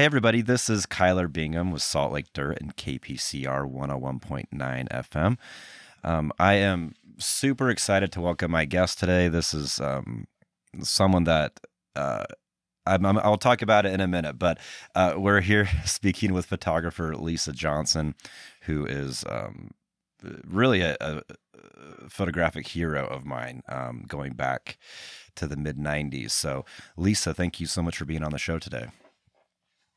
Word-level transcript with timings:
hey, 0.00 0.06
everybody, 0.06 0.40
this 0.40 0.70
is 0.70 0.86
Kyler 0.86 1.30
Bingham 1.30 1.72
with 1.72 1.82
Salt 1.82 2.14
Lake 2.14 2.32
Dirt 2.32 2.58
and 2.58 2.74
KPCR 2.74 3.70
101.9 3.70 4.48
FM. 4.88 5.36
Um, 6.02 6.32
I 6.38 6.54
am 6.54 6.94
super 7.18 7.68
excited 7.68 8.10
to 8.12 8.22
welcome 8.22 8.50
my 8.50 8.64
guest 8.64 8.98
today. 8.98 9.28
This 9.28 9.52
is 9.52 9.78
um, 9.78 10.26
someone 10.80 11.24
that 11.24 11.60
uh, 11.96 12.24
i 12.86 12.96
will 12.96 13.36
talk 13.36 13.60
about 13.60 13.84
it 13.84 13.92
in 13.92 14.00
a 14.00 14.08
minute, 14.08 14.38
but 14.38 14.56
uh, 14.94 15.16
we're 15.18 15.42
here 15.42 15.68
speaking 15.84 16.32
with 16.32 16.46
photographer 16.46 17.14
Lisa 17.14 17.52
Johnson, 17.52 18.14
who 18.62 18.86
is 18.86 19.22
um, 19.28 19.72
really 20.46 20.80
a, 20.80 20.96
a, 20.98 21.20
photographic 22.08 22.68
hero 22.68 23.06
of 23.06 23.26
mine 23.26 23.62
um, 23.68 24.06
going 24.08 24.32
back 24.32 24.78
to 25.36 25.46
the 25.46 25.58
mid 25.58 25.76
90s. 25.76 26.30
So, 26.30 26.64
Lisa, 26.96 27.34
thank 27.34 27.60
you 27.60 27.66
so 27.66 27.82
much 27.82 27.98
for 27.98 28.06
being 28.06 28.24
on 28.24 28.32
the 28.32 28.38
show 28.38 28.58
today. 28.58 28.86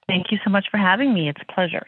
Thank 0.07 0.31
you 0.31 0.37
so 0.43 0.49
much 0.49 0.65
for 0.69 0.77
having 0.77 1.13
me. 1.13 1.29
It's 1.29 1.41
a 1.41 1.53
pleasure. 1.53 1.85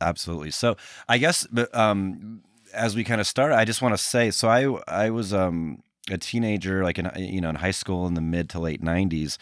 Absolutely. 0.00 0.50
So, 0.50 0.76
I 1.08 1.18
guess 1.18 1.46
um, 1.72 2.42
as 2.74 2.94
we 2.94 3.04
kind 3.04 3.20
of 3.20 3.26
start, 3.26 3.52
I 3.52 3.64
just 3.64 3.80
want 3.80 3.94
to 3.96 4.02
say 4.02 4.30
so 4.30 4.48
I, 4.48 5.06
I 5.06 5.10
was 5.10 5.32
um, 5.32 5.82
a 6.10 6.18
teenager, 6.18 6.82
like 6.84 6.98
in, 6.98 7.10
you 7.16 7.40
know, 7.40 7.50
in 7.50 7.56
high 7.56 7.70
school 7.70 8.06
in 8.06 8.14
the 8.14 8.20
mid 8.20 8.50
to 8.50 8.60
late 8.60 8.82
90s. 8.82 9.38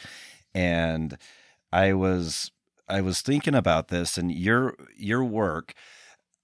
And 0.54 1.18
I 1.72 1.92
was 1.92 2.52
I 2.88 3.00
was 3.00 3.22
thinking 3.22 3.54
about 3.54 3.88
this 3.88 4.16
and 4.16 4.30
your 4.30 4.76
your 4.96 5.24
work 5.24 5.74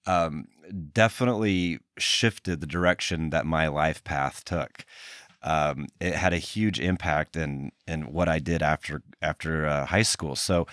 um, 0.06 0.48
definitely 0.92 1.78
shifted 1.98 2.60
the 2.60 2.66
direction 2.66 3.30
that 3.30 3.46
my 3.46 3.68
life 3.68 4.02
path 4.02 4.44
took. 4.44 4.84
Um, 5.42 5.86
it 6.00 6.14
had 6.14 6.32
a 6.32 6.38
huge 6.38 6.78
impact 6.78 7.36
in 7.36 7.72
in 7.86 8.12
what 8.12 8.28
I 8.28 8.38
did 8.38 8.62
after 8.62 9.02
after 9.22 9.66
uh, 9.66 9.86
high 9.86 10.02
school. 10.02 10.36
So 10.36 10.66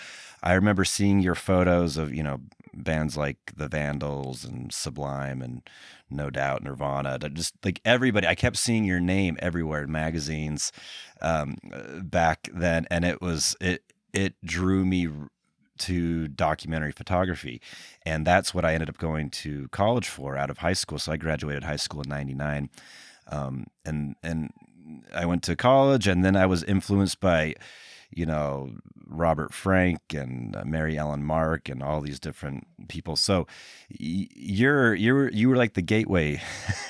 I 0.43 0.53
remember 0.53 0.83
seeing 0.83 1.19
your 1.19 1.35
photos 1.35 1.97
of 1.97 2.13
you 2.13 2.23
know 2.23 2.41
bands 2.73 3.17
like 3.17 3.37
the 3.55 3.67
Vandals 3.67 4.45
and 4.45 4.71
Sublime 4.71 5.41
and 5.41 5.61
No 6.09 6.29
Doubt, 6.29 6.63
Nirvana, 6.63 7.17
just 7.33 7.55
like 7.63 7.81
everybody. 7.85 8.27
I 8.27 8.35
kept 8.35 8.57
seeing 8.57 8.83
your 8.83 8.99
name 8.99 9.37
everywhere 9.39 9.83
in 9.83 9.91
magazines 9.91 10.71
um, 11.21 11.57
back 12.03 12.49
then, 12.53 12.87
and 12.91 13.05
it 13.05 13.21
was 13.21 13.55
it 13.61 13.83
it 14.13 14.35
drew 14.43 14.85
me 14.85 15.07
to 15.77 16.27
documentary 16.27 16.91
photography. 16.91 17.61
And 18.03 18.25
that's 18.25 18.53
what 18.53 18.65
I 18.65 18.73
ended 18.73 18.89
up 18.89 18.97
going 18.97 19.29
to 19.29 19.67
college 19.69 20.07
for 20.07 20.37
out 20.37 20.49
of 20.49 20.59
high 20.59 20.73
school. 20.73 20.99
So 20.99 21.11
I 21.11 21.17
graduated 21.17 21.63
high 21.63 21.75
school 21.75 22.01
in 22.01 22.09
99. 22.09 22.69
Um, 23.29 23.67
and, 23.85 24.15
and 24.23 24.51
I 25.13 25.25
went 25.25 25.43
to 25.43 25.55
college 25.55 26.07
and 26.07 26.23
then 26.23 26.35
I 26.35 26.45
was 26.45 26.63
influenced 26.63 27.19
by, 27.19 27.55
you 28.09 28.25
know, 28.25 28.71
Robert 29.09 29.53
Frank 29.53 29.99
and 30.13 30.55
uh, 30.55 30.63
Mary 30.65 30.97
Ellen 30.97 31.23
Mark 31.23 31.69
and 31.69 31.81
all 31.81 32.01
these 32.01 32.19
different 32.19 32.67
people. 32.87 33.15
So 33.15 33.47
you're 33.89 34.93
you're 34.93 35.29
you 35.31 35.49
were 35.49 35.55
like 35.55 35.73
the 35.73 35.81
gateway, 35.81 36.41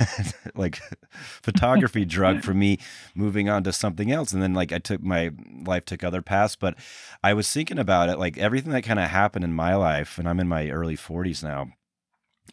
like 0.55 0.79
photography 1.11 2.05
drug 2.17 2.43
for 2.43 2.53
me, 2.53 2.79
moving 3.15 3.49
on 3.49 3.63
to 3.63 3.73
something 3.73 4.11
else. 4.11 4.31
And 4.31 4.41
then 4.41 4.53
like 4.53 4.71
I 4.71 4.79
took 4.79 5.01
my 5.01 5.31
life 5.65 5.85
took 5.85 6.03
other 6.03 6.21
paths, 6.21 6.55
but 6.55 6.75
I 7.23 7.33
was 7.33 7.51
thinking 7.51 7.79
about 7.79 8.09
it 8.09 8.19
like 8.19 8.37
everything 8.37 8.71
that 8.73 8.83
kind 8.83 8.99
of 8.99 9.09
happened 9.09 9.45
in 9.45 9.53
my 9.53 9.75
life, 9.75 10.17
and 10.17 10.27
I'm 10.27 10.39
in 10.39 10.47
my 10.47 10.69
early 10.69 10.97
40s 10.97 11.43
now. 11.43 11.67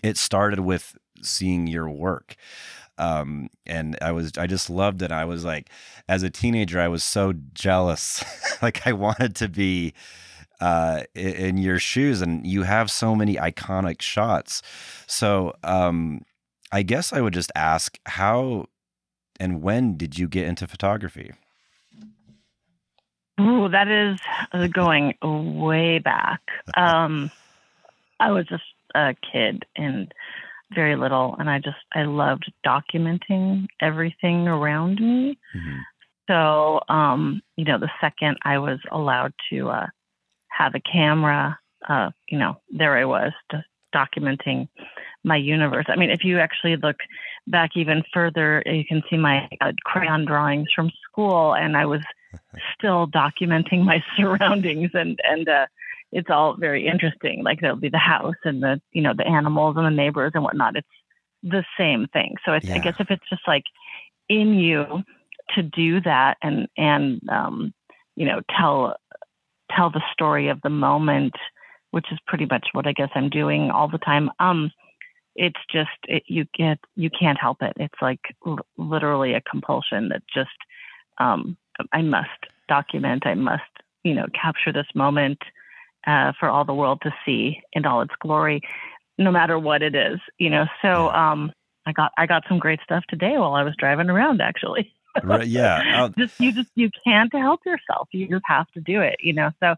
It 0.03 0.17
started 0.19 0.61
with 0.61 0.97
seeing 1.23 1.67
your 1.67 1.89
work 1.89 2.37
um, 2.99 3.49
and 3.67 3.97
I 4.01 4.13
was 4.13 4.33
I 4.39 4.47
just 4.47 4.71
loved 4.71 5.03
it. 5.03 5.11
I 5.13 5.25
was 5.25 5.45
like, 5.45 5.71
as 6.09 6.23
a 6.23 6.31
teenager, 6.31 6.81
I 6.81 6.89
was 6.89 7.05
so 7.05 7.33
jealous. 7.53 8.25
like 8.63 8.87
I 8.87 8.93
wanted 8.93 9.35
to 9.37 9.49
be 9.49 9.95
uh, 10.61 11.03
in 11.15 11.59
your 11.59 11.79
shoes, 11.79 12.21
and 12.21 12.47
you 12.47 12.63
have 12.63 12.91
so 12.91 13.15
many 13.15 13.37
iconic 13.37 14.03
shots. 14.03 14.63
So 15.07 15.55
um, 15.63 16.23
I 16.73 16.83
guess 16.83 17.13
I 17.13 17.21
would 17.21 17.35
just 17.35 17.53
ask 17.55 17.99
how 18.07 18.67
and 19.41 19.63
when 19.63 19.97
did 19.97 20.19
you 20.19 20.29
get 20.29 20.47
into 20.47 20.67
photography? 20.67 21.33
Oh, 23.39 23.69
that 23.69 23.89
is 23.89 24.71
going 24.73 25.15
way 25.23 25.99
back. 25.99 26.41
Um, 26.77 27.31
I 28.19 28.31
was 28.31 28.47
just 28.47 28.65
a 28.95 29.15
kid 29.15 29.65
and 29.77 30.13
very 30.73 30.97
little, 30.97 31.37
and 31.39 31.49
I 31.51 31.59
just 31.59 31.77
I 31.95 32.03
loved 32.03 32.51
documenting 32.67 33.67
everything 33.81 34.49
around 34.49 35.01
me. 35.01 35.39
Mm-hmm. 35.55 35.79
So, 36.29 36.81
um, 36.89 37.43
you 37.57 37.65
know, 37.65 37.79
the 37.79 37.91
second 38.01 38.39
I 38.43 38.59
was 38.59 38.79
allowed 38.91 39.35
to 39.51 39.69
uh, 39.69 39.87
have 40.49 40.75
a 40.75 40.81
camera, 40.81 41.59
uh, 41.89 42.11
you 42.29 42.39
know, 42.39 42.61
there 42.71 42.97
I 42.97 43.05
was 43.05 43.33
just 43.51 43.67
documenting 43.95 44.69
my 45.23 45.37
universe. 45.37 45.87
I 45.89 45.97
mean, 45.97 46.11
if 46.11 46.25
you 46.25 46.39
actually 46.39 46.77
look 46.77 46.97
back 47.47 47.71
even 47.77 48.03
further, 48.13 48.63
you 48.67 48.85
can 48.85 49.03
see 49.11 49.17
my 49.17 49.49
uh, 49.61 49.73
crayon 49.85 50.25
drawings 50.25 50.69
from 50.75 50.91
school, 51.05 51.55
and 51.55 51.77
I 51.77 51.87
was 51.87 52.03
still 52.79 53.07
documenting 53.07 53.85
my 53.85 54.03
surroundings 54.17 54.91
and 54.95 55.19
and 55.25 55.49
uh, 55.49 55.67
it's 56.15 56.31
all 56.31 56.57
very 56.57 56.87
interesting. 56.87 57.43
Like 57.43 57.61
there'll 57.61 57.77
be 57.77 57.89
the 57.91 57.99
house 57.99 58.37
and 58.45 58.63
the 58.63 58.81
you 58.93 59.03
know 59.03 59.13
the 59.17 59.27
animals 59.27 59.77
and 59.77 59.85
the 59.85 59.91
neighbors 59.91 60.33
and 60.35 60.45
whatnot. 60.45 60.77
It's 60.77 60.89
the 61.43 61.65
same 61.77 62.07
thing. 62.13 62.37
So 62.47 62.53
it's, 62.53 62.67
yeah. 62.67 62.77
I 62.77 62.79
guess 62.79 62.95
if 63.01 63.11
it's 63.11 63.29
just 63.29 63.43
like 63.47 63.65
in 64.29 64.55
you 64.55 65.03
to 65.57 65.63
do 65.63 66.01
that 66.03 66.39
and 66.41 66.69
and 66.79 67.21
um, 67.29 67.75
you 68.15 68.27
know 68.27 68.41
tell 68.57 68.97
tell 69.75 69.91
the 69.91 70.03
story 70.13 70.49
of 70.49 70.61
the 70.63 70.71
moment, 70.71 71.35
which 71.91 72.07
is 72.13 72.19
pretty 72.29 72.47
much 72.47 72.69
what 72.73 72.87
I 72.87 72.93
guess 72.93 73.11
I'm 73.17 73.29
doing 73.29 73.71
all 73.71 73.89
the 73.89 73.99
time. 73.99 74.31
Um, 74.39 74.71
it's 75.35 75.61
just 75.71 75.91
it, 76.07 76.23
you 76.29 76.47
get 76.57 76.79
you 76.95 77.11
can't 77.11 77.41
help 77.41 77.61
it. 77.61 77.73
It's 77.77 78.01
like 78.01 78.21
l- 78.47 78.67
literally 78.79 79.35
a 79.35 79.41
compulsion 79.41 80.11
that 80.11 80.23
just 80.33 80.51
um, 81.19 81.57
I 81.93 82.03
must 82.03 82.29
document. 82.69 83.27
I 83.27 83.35
must 83.35 83.63
you 84.05 84.15
know 84.15 84.27
capture 84.41 84.73
this 84.73 84.87
moment 84.95 85.39
uh, 86.07 86.33
for 86.39 86.49
all 86.49 86.65
the 86.65 86.75
world 86.75 87.01
to 87.03 87.15
see 87.25 87.61
in 87.73 87.87
all 87.87 88.03
its 88.03 88.15
glory, 88.21 88.61
no 89.19 89.31
matter 89.31 89.59
what 89.59 89.83
it 89.83 89.95
is, 89.95 90.19
you 90.39 90.51
know. 90.51 90.67
So 90.83 91.11
um, 91.11 91.53
I 91.87 91.93
got 91.93 92.13
I 92.19 92.27
got 92.27 92.45
some 92.49 92.59
great 92.59 92.81
stuff 92.83 93.05
today 93.09 93.39
while 93.39 93.55
I 93.55 93.63
was 93.63 93.75
driving 93.79 94.11
around, 94.11 94.41
actually. 94.41 94.93
right, 95.23 95.47
yeah, 95.47 96.09
just 96.19 96.41
you 96.41 96.53
just 96.53 96.71
you 96.75 96.91
can't 97.05 97.35
help 97.35 97.61
yourself. 97.65 98.09
You 98.13 98.29
just 98.29 98.45
have 98.47 98.71
to 98.73 98.81
do 98.81 99.01
it, 99.01 99.17
you 99.21 99.33
know. 99.33 99.51
So, 99.61 99.75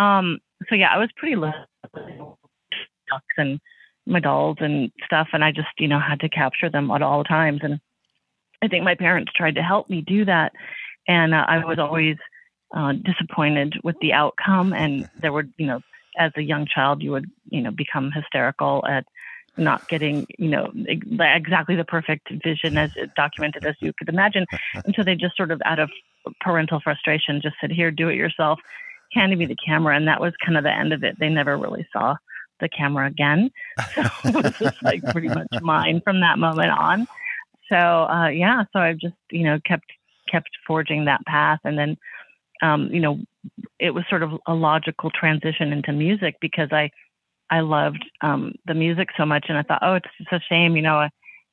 um, 0.00 0.38
so 0.68 0.74
yeah, 0.74 0.90
I 0.92 0.98
was 0.98 1.10
pretty 1.16 1.34
ducks 1.34 3.24
and 3.36 3.60
my 4.06 4.20
dolls 4.20 4.56
and 4.60 4.90
stuff, 5.04 5.28
and 5.32 5.44
I 5.44 5.52
just 5.52 5.68
you 5.78 5.88
know 5.88 6.00
had 6.00 6.20
to 6.20 6.28
capture 6.28 6.70
them 6.70 6.90
at 6.90 7.02
all 7.02 7.24
times. 7.24 7.60
And 7.62 7.80
I 8.62 8.68
think 8.68 8.84
my 8.84 8.94
parents 8.94 9.32
tried 9.34 9.56
to 9.56 9.62
help 9.62 9.90
me 9.90 10.02
do 10.06 10.24
that, 10.24 10.52
and 11.06 11.34
uh, 11.34 11.44
I 11.46 11.64
was 11.64 11.78
always 11.78 12.16
uh, 12.74 12.92
disappointed 12.92 13.74
with 13.82 13.96
the 14.00 14.12
outcome. 14.12 14.72
And 14.72 15.08
there 15.20 15.32
were, 15.32 15.46
you 15.56 15.66
know, 15.66 15.80
as 16.18 16.32
a 16.36 16.42
young 16.42 16.66
child, 16.66 17.02
you 17.02 17.12
would, 17.12 17.30
you 17.48 17.60
know, 17.62 17.70
become 17.70 18.10
hysterical 18.10 18.84
at 18.86 19.06
not 19.56 19.88
getting, 19.88 20.26
you 20.38 20.48
know, 20.48 20.70
exactly 20.86 21.74
the 21.74 21.84
perfect 21.84 22.28
vision 22.44 22.78
as 22.78 22.92
documented 23.16 23.64
as 23.64 23.74
you 23.80 23.92
could 23.92 24.08
imagine. 24.08 24.46
And 24.84 24.94
so 24.94 25.02
they 25.02 25.14
just 25.14 25.36
sort 25.36 25.50
of, 25.50 25.60
out 25.64 25.78
of 25.78 25.90
parental 26.40 26.80
frustration, 26.80 27.40
just 27.40 27.56
said, 27.60 27.70
"Here, 27.70 27.90
do 27.90 28.08
it 28.08 28.16
yourself." 28.16 28.60
Handed 29.12 29.38
me 29.38 29.46
the 29.46 29.56
camera, 29.56 29.96
and 29.96 30.06
that 30.06 30.20
was 30.20 30.34
kind 30.44 30.58
of 30.58 30.64
the 30.64 30.72
end 30.72 30.92
of 30.92 31.02
it. 31.02 31.18
They 31.18 31.28
never 31.28 31.56
really 31.56 31.86
saw 31.92 32.16
the 32.60 32.68
camera 32.68 33.06
again. 33.06 33.50
So 33.94 34.02
it 34.28 34.34
was 34.34 34.58
just 34.58 34.82
like 34.82 35.02
pretty 35.12 35.28
much 35.28 35.46
mine 35.62 36.00
from 36.02 36.20
that 36.20 36.38
moment 36.38 36.70
on. 36.70 37.06
So 37.68 37.76
uh, 37.76 38.28
yeah, 38.28 38.64
so 38.72 38.80
I've 38.80 38.98
just 38.98 39.16
you 39.30 39.44
know 39.44 39.58
kept 39.64 39.86
kept 40.30 40.50
forging 40.66 41.06
that 41.06 41.24
path, 41.26 41.60
and 41.64 41.78
then 41.78 41.96
um, 42.62 42.88
you 42.92 43.00
know, 43.00 43.18
it 43.78 43.90
was 43.90 44.04
sort 44.08 44.22
of 44.22 44.32
a 44.46 44.54
logical 44.54 45.10
transition 45.10 45.72
into 45.72 45.92
music 45.92 46.36
because 46.40 46.68
I, 46.72 46.90
I 47.50 47.60
loved 47.60 48.04
um, 48.20 48.54
the 48.66 48.74
music 48.74 49.08
so 49.16 49.24
much, 49.24 49.46
and 49.48 49.56
I 49.56 49.62
thought, 49.62 49.82
oh, 49.82 49.94
it's 49.94 50.08
just 50.18 50.32
a 50.32 50.40
shame, 50.48 50.76
you 50.76 50.82
know, 50.82 50.96
I 50.96 51.10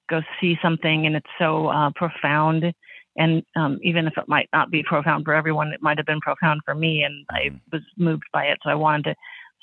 go 0.10 0.22
see 0.40 0.56
something 0.62 1.06
and 1.06 1.16
it's 1.16 1.30
so 1.40 1.68
uh, 1.68 1.92
profound, 1.96 2.74
and 3.18 3.44
um, 3.56 3.80
even 3.82 4.08
if 4.08 4.14
it 4.18 4.28
might 4.28 4.50
not 4.54 4.72
be 4.72 4.84
profound 4.84 5.26
for 5.26 5.34
everyone, 5.34 5.72
it 5.74 5.82
might 5.82 5.98
have 5.98 6.06
been 6.06 6.20
profound 6.20 6.62
for 6.66 6.76
me, 6.76 7.04
and 7.04 7.26
I 7.30 7.50
mm-hmm. 7.50 7.58
was 7.72 7.82
moved 7.98 8.26
by 8.34 8.46
it, 8.46 8.58
so 8.64 8.70
I 8.70 8.76
wanted 8.76 9.04
to 9.04 9.16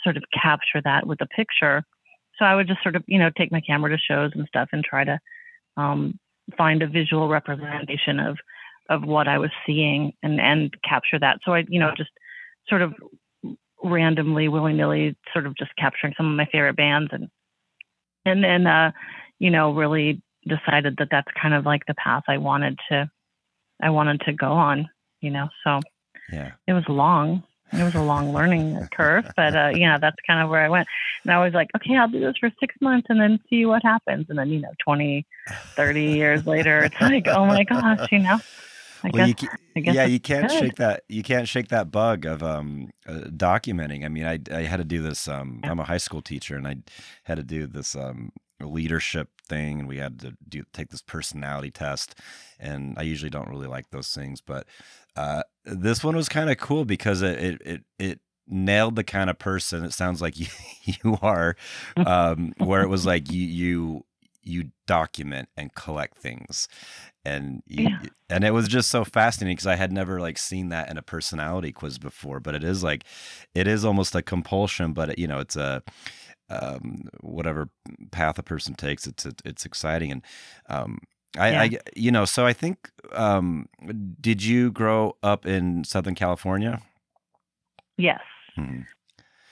sort 0.02 0.16
of 0.16 0.24
capture 0.32 0.80
that 0.84 1.06
with 1.06 1.20
a 1.20 1.26
picture. 1.26 1.84
So 2.38 2.44
I 2.44 2.54
would 2.54 2.66
just 2.66 2.82
sort 2.82 2.96
of, 2.96 3.04
you 3.06 3.18
know, 3.18 3.30
take 3.36 3.52
my 3.52 3.60
camera 3.60 3.90
to 3.90 3.98
shows 3.98 4.32
and 4.34 4.46
stuff 4.48 4.70
and 4.72 4.82
try 4.82 5.04
to 5.04 5.18
um, 5.76 6.18
find 6.56 6.82
a 6.82 6.88
visual 6.88 7.28
representation 7.28 8.18
of 8.18 8.38
of 8.92 9.04
what 9.04 9.28
I 9.28 9.38
was 9.38 9.50
seeing 9.66 10.12
and 10.22 10.40
and 10.40 10.74
capture 10.82 11.18
that. 11.18 11.38
So 11.44 11.52
I, 11.54 11.64
you 11.68 11.80
know, 11.80 11.92
just 11.96 12.10
sort 12.68 12.82
of 12.82 12.94
randomly, 13.82 14.48
willy 14.48 14.72
nilly, 14.72 15.16
sort 15.32 15.46
of 15.46 15.56
just 15.56 15.70
capturing 15.76 16.14
some 16.16 16.30
of 16.30 16.36
my 16.36 16.46
favorite 16.52 16.76
bands 16.76 17.10
and 17.12 17.28
and 18.24 18.44
then 18.44 18.66
uh, 18.66 18.92
you 19.38 19.50
know, 19.50 19.72
really 19.72 20.22
decided 20.46 20.96
that 20.98 21.08
that's 21.10 21.28
kind 21.40 21.54
of 21.54 21.64
like 21.64 21.82
the 21.86 21.94
path 21.94 22.24
I 22.28 22.38
wanted 22.38 22.78
to 22.90 23.10
I 23.82 23.90
wanted 23.90 24.20
to 24.22 24.32
go 24.32 24.52
on, 24.52 24.88
you 25.20 25.30
know. 25.30 25.48
So 25.64 25.80
yeah, 26.32 26.52
it 26.66 26.72
was 26.72 26.84
long. 26.88 27.42
it 27.72 27.82
was 27.82 27.94
a 27.94 28.02
long 28.02 28.32
learning 28.32 28.88
curve, 28.96 29.30
but 29.36 29.56
uh, 29.56 29.70
yeah, 29.74 29.98
that's 29.98 30.16
kind 30.26 30.42
of 30.42 30.50
where 30.50 30.64
I 30.64 30.68
went. 30.68 30.86
And 31.24 31.32
I 31.32 31.42
was 31.42 31.54
like, 31.54 31.68
okay, 31.76 31.96
I'll 31.96 32.08
do 32.08 32.20
this 32.20 32.36
for 32.38 32.50
six 32.60 32.74
months 32.80 33.06
and 33.10 33.20
then 33.20 33.40
see 33.48 33.64
what 33.64 33.82
happens. 33.82 34.26
And 34.28 34.38
then, 34.38 34.50
you 34.50 34.60
know, 34.60 34.72
20, 34.84 35.26
30 35.74 36.02
years 36.04 36.46
later, 36.46 36.84
it's 36.84 37.00
like, 37.00 37.26
oh 37.28 37.46
my 37.46 37.64
gosh, 37.64 38.06
you 38.12 38.20
know. 38.20 38.38
I 39.04 39.10
well, 39.12 39.26
guess, 39.26 39.42
you, 39.74 39.82
guess 39.82 39.94
yeah, 39.94 40.04
you 40.04 40.20
can't 40.20 40.48
good. 40.48 40.58
shake 40.58 40.76
that. 40.76 41.02
You 41.08 41.22
can't 41.22 41.48
shake 41.48 41.68
that 41.68 41.90
bug 41.90 42.24
of 42.24 42.42
um, 42.42 42.90
uh, 43.06 43.24
documenting. 43.28 44.04
I 44.04 44.08
mean, 44.08 44.24
I 44.24 44.38
I 44.54 44.62
had 44.62 44.78
to 44.78 44.84
do 44.84 45.02
this. 45.02 45.28
Um, 45.28 45.60
I'm 45.64 45.80
a 45.80 45.84
high 45.84 45.98
school 45.98 46.22
teacher, 46.22 46.56
and 46.56 46.66
I 46.66 46.76
had 47.24 47.36
to 47.36 47.42
do 47.42 47.66
this 47.66 47.96
um, 47.96 48.32
leadership 48.60 49.28
thing, 49.48 49.80
and 49.80 49.88
we 49.88 49.98
had 49.98 50.20
to 50.20 50.36
do 50.48 50.64
take 50.72 50.90
this 50.90 51.02
personality 51.02 51.70
test. 51.70 52.14
And 52.58 52.94
I 52.98 53.02
usually 53.02 53.30
don't 53.30 53.48
really 53.48 53.66
like 53.66 53.90
those 53.90 54.10
things, 54.10 54.40
but 54.40 54.66
uh, 55.16 55.42
this 55.64 56.02
one 56.04 56.16
was 56.16 56.28
kind 56.28 56.50
of 56.50 56.58
cool 56.58 56.84
because 56.84 57.22
it 57.22 57.40
it 57.40 57.62
it, 57.64 57.80
it 57.98 58.20
nailed 58.46 58.96
the 58.96 59.04
kind 59.04 59.30
of 59.30 59.38
person 59.38 59.84
it 59.84 59.92
sounds 59.92 60.20
like 60.20 60.38
you, 60.38 60.46
you 60.84 61.18
are 61.22 61.56
um, 62.06 62.52
where 62.58 62.82
it 62.82 62.88
was 62.88 63.06
like 63.06 63.30
you 63.30 63.46
you 63.46 64.04
you 64.42 64.70
document 64.86 65.48
and 65.56 65.74
collect 65.74 66.18
things 66.18 66.68
and 67.24 67.62
you, 67.66 67.84
Yeah. 67.88 67.98
and 68.30 68.44
it 68.44 68.52
was 68.52 68.66
just 68.68 68.90
so 68.90 69.04
fascinating 69.04 69.54
because 69.56 69.66
i 69.66 69.76
had 69.76 69.92
never 69.92 70.20
like 70.20 70.38
seen 70.38 70.68
that 70.70 70.90
in 70.90 70.98
a 70.98 71.02
personality 71.02 71.72
quiz 71.72 71.98
before 71.98 72.40
but 72.40 72.54
it 72.54 72.64
is 72.64 72.82
like 72.82 73.04
it 73.54 73.66
is 73.66 73.84
almost 73.84 74.14
a 74.14 74.22
compulsion 74.22 74.92
but 74.92 75.18
you 75.18 75.26
know 75.28 75.38
it's 75.38 75.56
a 75.56 75.82
um, 76.50 77.04
whatever 77.20 77.68
path 78.10 78.38
a 78.38 78.42
person 78.42 78.74
takes 78.74 79.06
it's 79.06 79.26
it's 79.44 79.64
exciting 79.64 80.10
and 80.12 80.22
um, 80.68 80.98
I, 81.38 81.50
Yeah. 81.50 81.62
I 81.62 81.78
you 81.96 82.10
know 82.10 82.24
so 82.24 82.44
i 82.44 82.52
think 82.52 82.90
um, 83.12 83.66
did 84.20 84.42
you 84.42 84.70
grow 84.72 85.16
up 85.22 85.46
in 85.46 85.84
southern 85.84 86.14
california 86.14 86.82
Yes. 87.98 88.20
Hmm. 88.56 88.80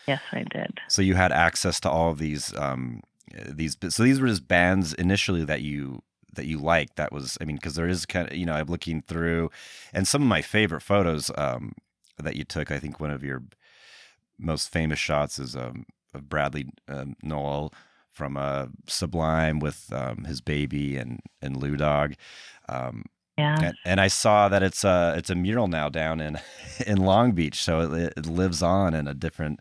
Yes, 0.09 0.23
I 0.33 0.45
did. 0.51 0.81
So 0.89 1.03
you 1.03 1.15
had 1.15 1.31
access 1.31 1.79
to 1.81 1.91
all 1.91 2.11
of 2.11 2.19
these 2.19 2.55
um 2.57 3.03
these 3.49 3.77
so 3.91 4.03
these 4.03 4.19
were 4.21 4.27
just 4.29 4.49
bands 4.49 4.93
initially 4.95 5.45
that 5.45 5.61
you 5.63 6.03
that 6.35 6.47
you 6.47 6.59
like 6.59 6.95
that 6.97 7.13
was 7.13 7.37
I 7.41 7.45
mean 7.45 7.57
because 7.57 7.75
there 7.75 7.89
is 7.89 8.07
kind 8.07 8.31
of 8.31 8.37
you 8.37 8.47
know 8.47 8.55
I'm 8.55 8.67
looking 8.67 9.03
through 9.03 9.51
and 9.93 10.07
some 10.09 10.23
of 10.23 10.29
my 10.29 10.43
favorite 10.43 10.83
photos 10.83 11.31
um 11.37 11.73
that 12.19 12.37
you 12.37 12.45
took 12.45 12.71
I 12.71 12.79
think 12.79 13.01
one 13.01 13.11
of 13.11 13.23
your 13.23 13.43
most 14.39 14.71
famous 14.71 14.99
shots 14.99 15.39
is 15.39 15.57
um 15.57 15.87
of 16.15 16.29
Bradley 16.29 16.67
um, 16.89 17.15
Nowell 17.23 17.73
from 18.11 18.37
uh, 18.37 18.67
Sublime 18.89 19.61
with 19.61 19.93
um, 19.93 20.25
his 20.25 20.41
baby 20.41 20.97
and 20.97 21.21
and 21.41 21.57
Lou 21.57 21.77
Dog 21.77 22.15
um 22.69 23.05
Yeah. 23.39 23.57
and, 23.63 23.77
and 23.85 24.01
I 24.01 24.09
saw 24.09 24.49
that 24.49 24.63
it's 24.63 24.85
a 24.85 25.15
it's 25.17 25.31
a 25.31 25.35
mural 25.35 25.69
now 25.69 25.89
down 25.89 26.21
in 26.21 26.39
in 26.87 26.99
Long 26.99 27.33
Beach, 27.33 27.63
so 27.63 27.93
it, 27.93 28.13
it 28.17 28.27
lives 28.27 28.63
on 28.63 28.95
in 28.95 29.07
a 29.09 29.15
different 29.15 29.61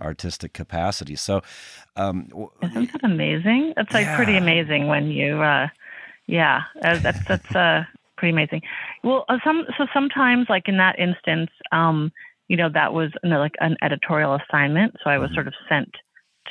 artistic 0.00 0.52
capacity. 0.54 1.16
So, 1.16 1.42
um, 1.96 2.28
Isn't 2.62 2.92
that 2.92 3.04
amazing? 3.04 3.74
It's 3.76 3.92
like 3.92 4.06
pretty 4.16 4.36
amazing 4.36 4.86
when 4.88 5.10
you, 5.10 5.42
uh, 5.42 5.68
yeah, 6.26 6.60
uh, 6.84 6.98
that's 7.02 7.18
that's 7.28 7.54
uh, 7.54 7.82
pretty 8.16 8.32
amazing. 8.32 8.62
Well, 9.02 9.24
uh, 9.28 9.38
some 9.44 9.64
so 9.78 9.86
sometimes 9.92 10.46
like 10.48 10.68
in 10.68 10.76
that 10.78 10.98
instance, 10.98 11.50
um, 11.72 12.12
you 12.48 12.56
know, 12.56 12.68
that 12.72 12.92
was 12.92 13.10
you 13.22 13.30
know, 13.30 13.38
like 13.38 13.54
an 13.60 13.76
editorial 13.82 14.36
assignment. 14.36 14.94
So 15.02 15.10
I 15.10 15.18
was 15.18 15.30
Mhm. 15.30 15.34
sort 15.34 15.48
of 15.48 15.54
sent 15.68 15.90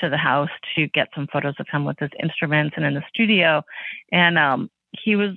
to 0.02 0.10
the 0.10 0.18
house 0.18 0.50
to 0.76 0.88
get 0.88 1.08
some 1.16 1.28
photos 1.32 1.56
of 1.60 1.68
him 1.72 1.86
with 1.86 1.98
his 2.00 2.12
instruments 2.22 2.76
and 2.78 2.86
in 2.86 2.94
the 2.94 3.04
studio, 3.14 3.64
and 4.12 4.38
um, 4.38 4.70
he 5.04 5.16
was 5.16 5.32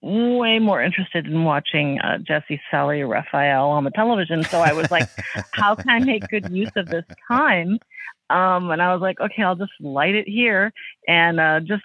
way 0.00 0.58
more 0.60 0.82
interested 0.82 1.26
in 1.26 1.44
watching 1.44 1.98
uh, 2.00 2.18
Jesse, 2.18 2.60
Sally, 2.70 3.02
Raphael 3.02 3.68
on 3.70 3.84
the 3.84 3.90
television. 3.90 4.46
So 4.50 4.60
I 4.60 4.72
was 4.72 4.86
like, 4.90 5.06
how 5.50 5.76
can 5.76 5.90
I 5.90 5.98
make 5.98 6.28
good 6.28 6.46
use 6.46 6.70
of 6.76 6.88
this 6.88 7.04
time? 7.26 7.78
Um, 8.30 8.70
and 8.70 8.80
I 8.82 8.92
was 8.92 9.00
like, 9.00 9.18
okay, 9.20 9.42
I'll 9.42 9.56
just 9.56 9.72
light 9.80 10.14
it 10.14 10.28
here 10.28 10.72
and 11.08 11.40
uh, 11.40 11.60
just 11.60 11.84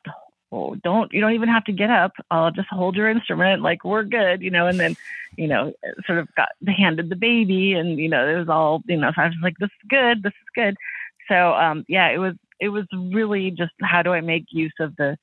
oh, 0.54 0.76
don't 0.76 1.12
you 1.12 1.20
don't 1.20 1.34
even 1.34 1.50
have 1.50 1.64
to 1.66 1.72
get 1.72 1.90
up. 1.90 2.14
I'll 2.30 2.52
just 2.52 2.70
hold 2.70 2.96
your 2.96 3.10
instrument, 3.10 3.62
like 3.62 3.84
we're 3.84 4.04
good, 4.04 4.42
you 4.42 4.52
know. 4.52 4.68
And 4.68 4.80
then, 4.80 4.96
you 5.36 5.48
know, 5.48 5.74
sort 6.06 6.20
of 6.20 6.34
got 6.36 6.50
handed 6.68 7.10
the 7.10 7.16
baby, 7.16 7.74
and 7.74 7.98
you 7.98 8.08
know, 8.08 8.28
it 8.28 8.38
was 8.38 8.50
all 8.50 8.84
you 8.86 8.98
know. 8.98 9.12
So 9.16 9.22
I 9.22 9.28
was 9.28 9.36
like, 9.42 9.58
this 9.58 9.70
is 9.70 9.90
good, 9.90 10.24
this 10.24 10.32
is 10.32 10.50
good. 10.56 10.78
So 11.28 11.54
um, 11.54 11.86
yeah, 11.88 12.10
it 12.10 12.20
was 12.20 12.36
it 12.60 12.70
was 12.70 12.86
really 12.94 13.52
just 13.52 13.74
how 13.82 14.04
do 14.04 14.14
I 14.14 14.22
make 14.22 14.46
use 14.52 14.76
of 14.80 14.96
the 14.96 15.18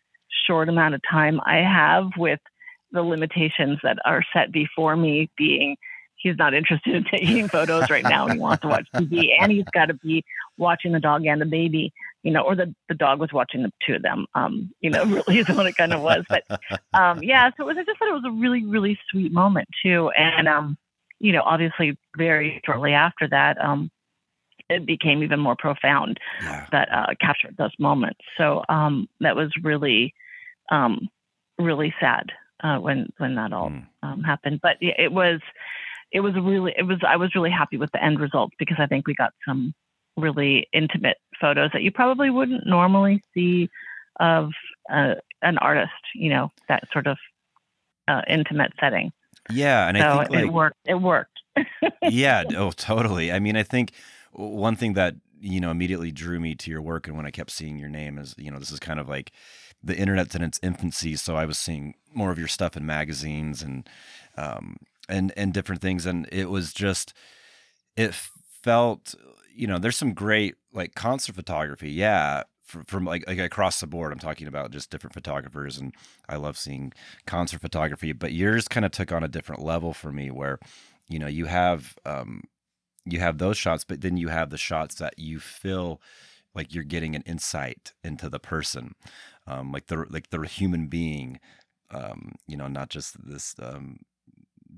short 0.47 0.69
amount 0.69 0.95
of 0.95 1.01
time 1.09 1.41
I 1.45 1.59
have 1.59 2.11
with 2.17 2.41
the 2.93 3.03
limitations 3.03 3.79
that 3.85 3.99
are 4.05 4.25
set 4.33 4.51
before 4.51 4.97
me 4.97 5.31
being 5.37 5.77
he's 6.17 6.37
not 6.37 6.55
interested 6.55 6.95
in 6.95 7.05
taking 7.11 7.49
photos 7.49 7.89
right 7.89 8.05
now 8.05 8.27
he 8.27 8.39
wants 8.39 8.63
to 8.63 8.69
watch 8.69 8.87
TV 8.95 9.29
and 9.41 9.51
he's 9.51 9.65
got 9.73 9.87
to 9.87 9.95
be 9.95 10.25
watching 10.61 10.93
the 10.93 11.01
dog 11.01 11.27
and 11.27 11.41
the 11.41 11.47
baby, 11.47 11.93
you 12.23 12.31
know, 12.31 12.43
or 12.43 12.55
the, 12.55 12.75
the 12.89 12.95
dog 12.95 13.19
was 13.21 13.33
watching 13.33 13.63
the 13.63 13.73
two 13.87 13.95
of 13.95 14.03
them, 14.03 14.27
um, 14.35 14.71
you 14.81 14.91
know, 14.91 15.05
really 15.27 15.41
is 15.41 15.49
what 15.49 15.67
it 15.67 15.77
kind 15.77 15.93
of 15.93 16.03
was. 16.03 16.25
But 16.29 16.45
um, 16.93 17.23
yeah, 17.23 17.51
so 17.57 17.63
it 17.63 17.67
was, 17.67 17.77
I 17.79 17.85
just 17.85 17.99
thought 17.99 18.09
it 18.09 18.15
was 18.15 18.25
a 18.27 18.31
really, 18.31 18.65
really 18.65 18.99
sweet 19.11 19.33
moment 19.33 19.69
too. 19.83 20.11
And, 20.11 20.49
um, 20.49 20.77
you 21.19 21.33
know, 21.33 21.43
obviously 21.43 21.97
very 22.17 22.61
shortly 22.65 22.93
after 22.93 23.29
that, 23.29 23.59
um, 23.63 23.91
it 24.69 24.87
became 24.87 25.23
even 25.23 25.41
more 25.41 25.57
profound 25.57 26.19
yeah, 26.43 26.67
that 26.73 26.89
uh, 26.93 27.07
captured 27.21 27.57
those 27.57 27.73
moments. 27.79 28.21
So 28.39 28.63
um, 28.69 29.09
that 29.21 29.35
was 29.35 29.51
really, 29.63 30.15
um, 30.71 31.09
really 31.59 31.93
sad 32.01 32.27
uh, 32.63 32.79
when 32.79 33.09
when 33.19 33.35
that 33.35 33.53
all 33.53 33.71
Mm. 33.71 33.87
um, 34.03 34.23
happened. 34.23 34.61
But 34.63 34.77
yeah, 34.81 34.95
it 34.97 35.13
was, 35.13 35.41
it 36.13 36.21
was 36.21 36.35
really, 36.35 36.73
it 36.77 36.85
was. 36.85 36.99
I 37.07 37.17
was 37.17 37.35
really 37.35 37.51
happy 37.51 37.77
with 37.77 37.91
the 37.93 38.03
end 38.03 38.21
result 38.21 38.53
because 38.59 38.77
I 38.79 38.87
think 38.87 39.07
we 39.07 39.15
got 39.15 39.33
some 39.47 39.75
really 40.17 40.69
intimate 40.73 41.19
photos 41.41 41.71
that 41.73 41.83
you 41.83 41.91
probably 41.91 42.31
wouldn't 42.31 42.67
normally 42.67 43.23
see 43.35 43.69
of 44.19 44.51
uh, 44.93 45.15
an 45.43 45.59
artist. 45.59 45.93
You 46.15 46.31
know, 46.31 46.53
that 46.69 46.85
sort 46.93 47.07
of 47.07 47.19
uh, 48.09 48.23
intimate 48.29 48.73
setting. 48.81 49.13
yeah, 49.51 49.89
and 49.89 49.97
so 49.97 50.19
I 50.19 50.27
think 50.27 50.43
it 50.43 50.53
worked. 50.53 50.77
It 50.87 50.95
worked. 50.95 51.39
yeah, 52.03 52.45
oh, 52.57 52.71
totally. 52.71 53.33
I 53.33 53.39
mean, 53.39 53.57
I 53.57 53.63
think 53.63 53.93
one 54.33 54.77
thing 54.77 54.95
that 54.95 55.15
you 55.41 55.61
know 55.61 55.71
immediately 55.71 56.11
drew 56.11 56.39
me 56.41 56.55
to 56.57 56.71
your 56.71 56.83
work, 56.83 57.07
and 57.07 57.17
when 57.17 57.27
I 57.27 57.31
kept 57.31 57.51
seeing 57.51 57.79
your 57.79 57.89
name, 57.89 58.19
is 58.19 58.35
you 58.39 58.51
know 58.51 58.59
this 58.59 58.71
is 58.71 58.81
kind 58.81 59.01
of 59.01 59.09
like 59.09 59.33
the 59.83 59.97
internet's 59.97 60.35
in 60.35 60.43
its 60.43 60.61
infancy, 60.63 61.17
so 61.17 61.37
I 61.37 61.47
was 61.47 61.59
seeing 61.59 61.95
more 62.13 62.31
of 62.31 62.39
your 62.39 62.49
stuff 62.49 62.77
in 62.77 62.85
magazines 62.85 63.63
and 63.63 63.89
um, 64.37 64.77
and 65.09 65.33
and 65.37 65.53
different 65.53 65.81
things, 65.83 66.07
and 66.07 66.29
it 66.31 66.51
was 66.51 66.73
just 66.73 67.15
it 67.97 68.15
felt 68.15 69.15
you 69.55 69.67
know 69.67 69.79
there's 69.79 69.97
some 69.97 70.13
great 70.13 70.57
like 70.73 70.95
concert 70.95 71.35
photography, 71.35 71.91
yeah. 71.93 72.45
fr- 72.65 72.83
From 72.87 73.05
like, 73.05 73.25
like 73.27 73.39
across 73.39 73.81
the 73.81 73.87
board, 73.87 74.13
I'm 74.13 74.19
talking 74.19 74.47
about 74.49 74.71
just 74.71 74.91
different 74.91 75.15
photographers, 75.15 75.79
and 75.79 75.95
I 76.29 76.37
love 76.37 76.57
seeing 76.59 76.93
concert 77.27 77.61
photography. 77.61 78.13
But 78.13 78.33
yours 78.33 78.69
kind 78.69 78.87
of 78.87 78.93
took 78.93 79.13
on 79.13 79.25
a 79.25 79.29
different 79.29 79.63
level 79.63 79.93
for 79.93 80.13
me, 80.13 80.31
where 80.31 80.59
you 81.09 81.19
know 81.19 81.27
you 81.27 81.47
have 81.47 81.97
um 82.07 82.43
you 83.05 83.19
have 83.21 83.39
those 83.39 83.57
shots 83.57 83.85
but 83.85 84.01
then 84.03 84.17
you 84.17 84.29
have 84.29 84.51
the 84.51 84.59
shots 84.59 84.97
that 84.97 85.19
you 85.19 85.41
feel 85.41 86.01
like 86.55 86.75
you're 86.75 86.85
getting 86.85 87.15
an 87.17 87.23
insight 87.23 87.93
into 88.05 88.29
the 88.29 88.39
person 88.39 88.95
um 89.47 89.73
like 89.73 89.87
the 89.87 90.05
like 90.11 90.31
the 90.31 90.41
human 90.43 90.87
being 90.87 91.41
um 91.91 92.33
you 92.47 92.57
know 92.57 92.69
not 92.69 92.89
just 92.91 93.17
this 93.27 93.55
um 93.61 93.99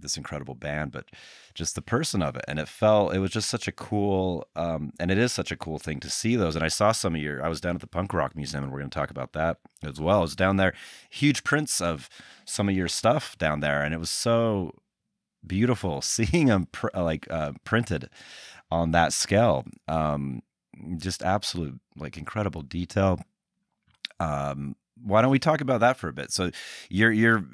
this 0.03 0.17
incredible 0.17 0.55
band 0.55 0.93
but 0.93 1.07
just 1.55 1.75
the 1.75 1.83
person 1.83 2.23
of 2.23 2.37
it. 2.37 2.45
And 2.49 2.59
it 2.59 2.69
felt 2.69 3.15
it 3.15 3.19
was 3.19 3.31
just 3.31 3.49
such 3.49 3.67
a 3.69 3.73
cool 3.73 4.47
um 4.57 4.93
and 5.01 5.11
it 5.11 5.19
is 5.19 5.33
such 5.33 5.51
a 5.51 5.57
cool 5.57 5.79
thing 5.79 6.01
to 6.01 6.11
see 6.11 6.37
those. 6.37 6.55
And 6.57 6.65
i 6.65 6.69
saw 6.69 6.93
some 6.93 7.15
of 7.15 7.21
your 7.21 7.45
i 7.45 7.49
was 7.49 7.61
down 7.61 7.75
at 7.75 7.81
the 7.81 7.87
punk 7.87 8.13
rock 8.13 8.37
museum 8.37 8.65
and 8.65 8.73
we're 8.73 8.81
going 8.81 8.91
to 8.91 8.99
talk 8.99 9.11
about 9.11 9.33
that 9.33 9.59
as 9.83 10.01
well. 10.01 10.19
I 10.19 10.23
was 10.23 10.37
down 10.37 10.57
there 10.57 10.75
huge 11.11 11.45
prints 11.45 11.81
of 11.81 12.09
some 12.45 12.69
of 12.69 12.77
your 12.77 12.89
stuff 12.89 13.37
down 13.39 13.61
there 13.61 13.83
and 13.83 13.95
it 13.95 13.99
was 14.01 14.11
so 14.11 14.73
beautiful 15.47 16.01
seeing 16.03 16.47
them 16.47 16.67
pr- 16.73 16.89
like 16.95 17.27
uh, 17.31 17.53
printed 17.65 18.09
on 18.71 18.91
that 18.93 19.13
scale. 19.13 19.65
Um 19.89 20.43
just 20.97 21.23
absolute 21.23 21.79
like 21.97 22.17
incredible 22.17 22.63
detail. 22.63 23.21
Um 24.21 24.77
why 25.05 25.23
don't 25.23 25.31
we 25.31 25.39
talk 25.39 25.61
about 25.61 25.81
that 25.81 25.97
for 25.97 26.09
a 26.09 26.13
bit? 26.13 26.33
So 26.33 26.51
you're 26.89 27.13
you're 27.13 27.45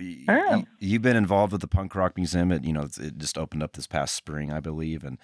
you've 0.79 1.03
been 1.03 1.17
involved 1.17 1.53
with 1.53 1.61
the 1.61 1.69
punk 1.69 1.95
rock 1.95 2.17
museum 2.17 2.53
it 2.53 2.65
you 2.65 2.73
know 2.73 2.89
it 3.01 3.19
just 3.19 3.39
opened 3.39 3.63
up 3.63 3.73
this 3.73 3.87
past 3.87 4.15
spring 4.15 4.53
i 4.53 4.61
believe 4.61 5.05
and 5.05 5.19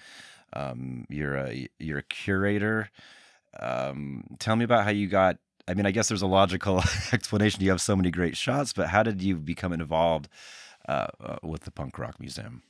um 0.53 1.05
you're 1.09 1.35
a 1.35 1.67
you're 1.79 1.99
a 1.99 2.03
curator. 2.03 2.89
Um 3.59 4.23
tell 4.39 4.55
me 4.55 4.65
about 4.65 4.83
how 4.83 4.91
you 4.91 5.07
got 5.07 5.37
i 5.67 5.73
mean 5.73 5.85
i 5.85 5.91
guess 5.91 6.07
there's 6.07 6.21
a 6.21 6.27
logical 6.27 6.83
explanation. 7.13 7.63
You 7.63 7.69
have 7.71 7.81
so 7.81 7.95
many 7.95 8.11
great 8.11 8.37
shots 8.37 8.73
but 8.73 8.89
how 8.89 9.03
did 9.03 9.21
you 9.21 9.35
become 9.35 9.73
involved 9.73 10.27
uh, 10.87 11.07
uh, 11.19 11.37
with 11.41 11.61
the 11.63 11.71
punk 11.71 11.97
rock 11.97 12.19
museum? 12.19 12.63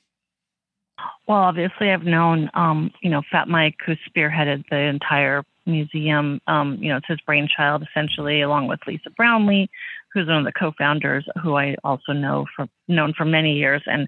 Well, 1.28 1.40
obviously, 1.40 1.92
I've 1.92 2.04
known, 2.04 2.50
um, 2.54 2.92
you 3.02 3.10
know, 3.10 3.22
Fat 3.30 3.48
Mike, 3.48 3.76
who 3.86 3.96
spearheaded 4.10 4.64
the 4.70 4.78
entire 4.78 5.44
museum. 5.66 6.40
Um, 6.48 6.78
you 6.80 6.90
know, 6.90 6.98
it's 6.98 7.08
his 7.08 7.22
brainchild, 7.26 7.84
essentially, 7.90 8.42
along 8.42 8.68
with 8.68 8.80
Lisa 8.88 9.10
Brownlee, 9.16 9.70
who's 10.14 10.28
one 10.28 10.38
of 10.38 10.46
the 10.46 10.52
co-founders, 10.52 11.26
who 11.42 11.58
I 11.58 11.76
also 11.84 12.14
know 12.14 12.46
for 12.56 12.68
known 12.88 13.14
for 13.18 13.26
many 13.26 13.54
years, 13.54 13.84
and 13.86 14.08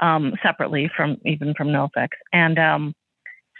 um, 0.00 0.34
separately 0.42 0.90
from 0.96 1.18
even 1.24 1.54
from 1.54 1.68
NOFX. 1.68 2.08
And 2.32 2.58
um, 2.58 2.94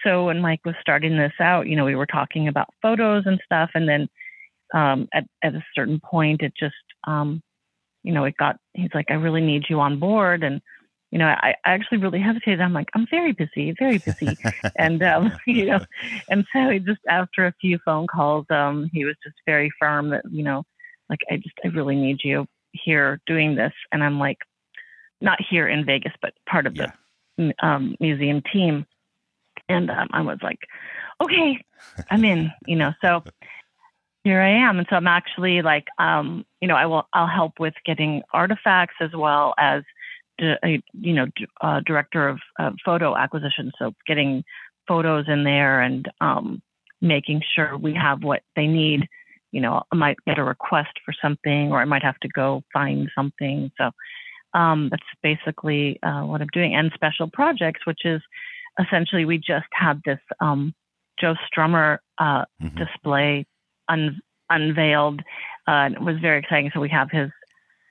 so 0.04 0.26
when 0.26 0.40
Mike 0.40 0.60
was 0.64 0.74
starting 0.80 1.16
this 1.16 1.32
out, 1.40 1.66
you 1.66 1.76
know, 1.76 1.84
we 1.84 1.94
were 1.94 2.06
talking 2.06 2.48
about 2.48 2.68
photos 2.82 3.24
and 3.26 3.40
stuff, 3.44 3.70
and 3.74 3.88
then 3.88 4.08
um, 4.74 5.08
at 5.14 5.24
at 5.42 5.54
a 5.54 5.64
certain 5.74 6.00
point, 6.00 6.42
it 6.42 6.52
just, 6.58 6.74
um, 7.06 7.42
you 8.02 8.12
know, 8.12 8.24
it 8.24 8.36
got. 8.36 8.56
He's 8.74 8.90
like, 8.94 9.06
I 9.10 9.14
really 9.14 9.40
need 9.40 9.64
you 9.68 9.80
on 9.80 9.98
board, 9.98 10.44
and 10.44 10.60
you 11.10 11.18
know, 11.18 11.26
I, 11.26 11.54
I 11.64 11.72
actually 11.72 11.98
really 11.98 12.20
hesitated. 12.20 12.60
I'm 12.60 12.72
like, 12.72 12.88
I'm 12.94 13.06
very 13.10 13.32
busy, 13.32 13.74
very 13.78 13.98
busy, 13.98 14.36
and 14.76 15.02
um, 15.02 15.32
you 15.46 15.66
know, 15.66 15.80
and 16.28 16.44
so 16.52 16.68
he 16.70 16.78
just 16.78 17.00
after 17.08 17.46
a 17.46 17.54
few 17.60 17.78
phone 17.84 18.06
calls, 18.06 18.46
um, 18.50 18.90
he 18.92 19.04
was 19.04 19.16
just 19.22 19.36
very 19.46 19.70
firm 19.78 20.10
that 20.10 20.22
you 20.30 20.42
know, 20.42 20.64
like 21.08 21.20
I 21.30 21.36
just 21.36 21.54
I 21.64 21.68
really 21.68 21.96
need 21.96 22.18
you 22.24 22.46
here 22.72 23.20
doing 23.26 23.54
this, 23.54 23.72
and 23.92 24.02
I'm 24.02 24.18
like, 24.18 24.38
not 25.20 25.38
here 25.48 25.68
in 25.68 25.84
Vegas, 25.84 26.12
but 26.20 26.34
part 26.48 26.66
of 26.66 26.76
Yeah. 26.76 26.92
the 27.38 27.54
um, 27.62 27.96
museum 28.00 28.42
team, 28.52 28.86
and 29.68 29.90
um, 29.90 30.08
I 30.12 30.22
was 30.22 30.38
like, 30.42 30.58
okay, 31.22 31.62
I'm 32.10 32.24
in, 32.24 32.50
you 32.66 32.76
know, 32.76 32.92
so 33.00 33.22
here 34.24 34.40
I 34.40 34.68
am, 34.68 34.78
and 34.78 34.86
so 34.90 34.96
I'm 34.96 35.06
actually 35.06 35.62
like, 35.62 35.86
um, 35.98 36.44
you 36.60 36.66
know, 36.66 36.74
I 36.74 36.86
will 36.86 37.06
I'll 37.12 37.28
help 37.28 37.60
with 37.60 37.74
getting 37.84 38.22
artifacts 38.32 38.96
as 39.00 39.10
well 39.14 39.54
as 39.56 39.84
a, 40.40 40.82
you 40.92 41.12
know, 41.14 41.26
uh, 41.60 41.80
director 41.84 42.28
of 42.28 42.38
uh, 42.58 42.70
photo 42.84 43.16
acquisition. 43.16 43.72
So 43.78 43.92
getting 44.06 44.44
photos 44.86 45.26
in 45.28 45.44
there 45.44 45.80
and 45.80 46.08
um, 46.20 46.62
making 47.00 47.42
sure 47.54 47.76
we 47.76 47.94
have 47.94 48.22
what 48.22 48.42
they 48.54 48.66
need. 48.66 49.08
You 49.52 49.60
know, 49.60 49.82
I 49.92 49.96
might 49.96 50.16
get 50.26 50.38
a 50.38 50.44
request 50.44 50.92
for 51.04 51.14
something, 51.20 51.72
or 51.72 51.80
I 51.80 51.84
might 51.84 52.02
have 52.02 52.18
to 52.20 52.28
go 52.28 52.62
find 52.72 53.10
something. 53.14 53.70
So 53.78 53.90
um, 54.54 54.88
that's 54.90 55.02
basically 55.22 55.98
uh, 56.02 56.22
what 56.22 56.40
I'm 56.40 56.48
doing. 56.52 56.74
And 56.74 56.90
special 56.94 57.28
projects, 57.30 57.86
which 57.86 58.04
is 58.04 58.20
essentially 58.80 59.24
we 59.24 59.38
just 59.38 59.66
had 59.72 60.00
this 60.04 60.20
um, 60.40 60.74
Joe 61.18 61.34
Strummer 61.50 61.98
uh, 62.18 62.44
Mhm. 62.62 62.76
display 62.76 63.46
un- 63.88 64.20
unveiled. 64.50 65.20
Uh, 65.68 65.70
and 65.86 65.94
it 65.94 66.02
was 66.02 66.18
very 66.18 66.38
exciting. 66.38 66.70
So 66.72 66.80
we 66.80 66.88
have 66.90 67.10
his 67.10 67.30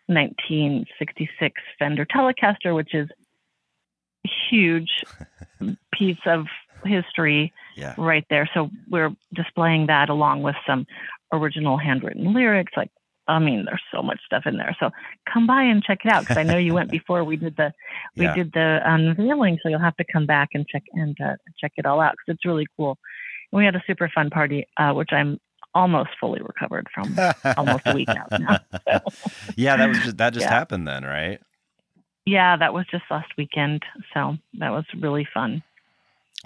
1966 0.07 1.61
Fender 1.79 2.05
Telecaster, 2.05 2.75
which 2.75 2.93
is 2.93 3.09
a 4.25 4.29
huge 4.49 4.89
piece 5.93 6.17
of 6.25 6.45
history 6.83 7.53
Yeah. 7.75 7.95
right 7.97 8.25
there. 8.29 8.49
So 8.53 8.69
we're 8.89 9.11
displaying 9.33 9.87
that 9.87 10.09
along 10.09 10.43
with 10.43 10.55
some 10.67 10.85
original 11.33 11.77
handwritten 11.77 12.33
lyrics. 12.33 12.73
Like, 12.77 12.91
I 13.27 13.39
mean, 13.39 13.65
there's 13.65 13.81
so 13.91 14.03
much 14.03 14.19
stuff 14.25 14.43
in 14.45 14.57
there. 14.57 14.75
So 14.79 14.91
come 15.31 15.47
by 15.47 15.63
and 15.63 15.83
check 15.83 15.99
it 16.05 16.09
out 16.09 16.21
because 16.23 16.37
I 16.37 16.43
know 16.43 16.57
you 16.57 16.73
went 16.75 16.91
before 16.99 17.23
we 17.23 17.35
did 17.37 17.55
the 17.57 17.73
we 18.15 18.25
Yeah. 18.25 18.35
did 18.35 18.51
the 18.53 18.79
unveiling. 18.85 19.57
So 19.63 19.69
you'll 19.69 19.79
have 19.79 19.97
to 19.97 20.05
come 20.11 20.25
back 20.27 20.49
and 20.53 20.67
check 20.67 20.83
and 20.93 21.17
uh, 21.19 21.35
check 21.59 21.73
it 21.77 21.85
all 21.87 21.99
out 21.99 22.11
because 22.13 22.35
it's 22.35 22.45
really 22.45 22.67
cool. 22.77 22.97
And 23.51 23.57
we 23.59 23.65
had 23.65 23.75
a 23.75 23.83
super 23.87 24.09
fun 24.13 24.29
party, 24.29 24.67
uh, 24.77 24.93
which 24.93 25.09
I'm 25.11 25.39
almost 25.75 26.09
fully 26.19 26.41
recovered 26.41 26.87
from. 26.93 27.15
almost 27.57 27.83
a 27.85 27.93
week 27.93 28.09
out 28.09 28.31
now, 28.39 28.59
yeah, 29.55 29.75
that 29.77 29.87
was 29.87 29.99
just 29.99 30.17
that 30.17 30.33
just 30.33 30.45
Yeah. 30.45 30.49
happened 30.51 30.87
then, 30.87 31.03
right? 31.03 31.39
Yeah, 32.25 32.57
that 32.57 32.73
was 32.73 32.85
just 32.89 33.03
last 33.11 33.31
weekend. 33.37 33.83
So 34.13 34.37
that 34.57 34.71
was 34.71 34.85
really 34.99 35.27
fun. 35.31 35.61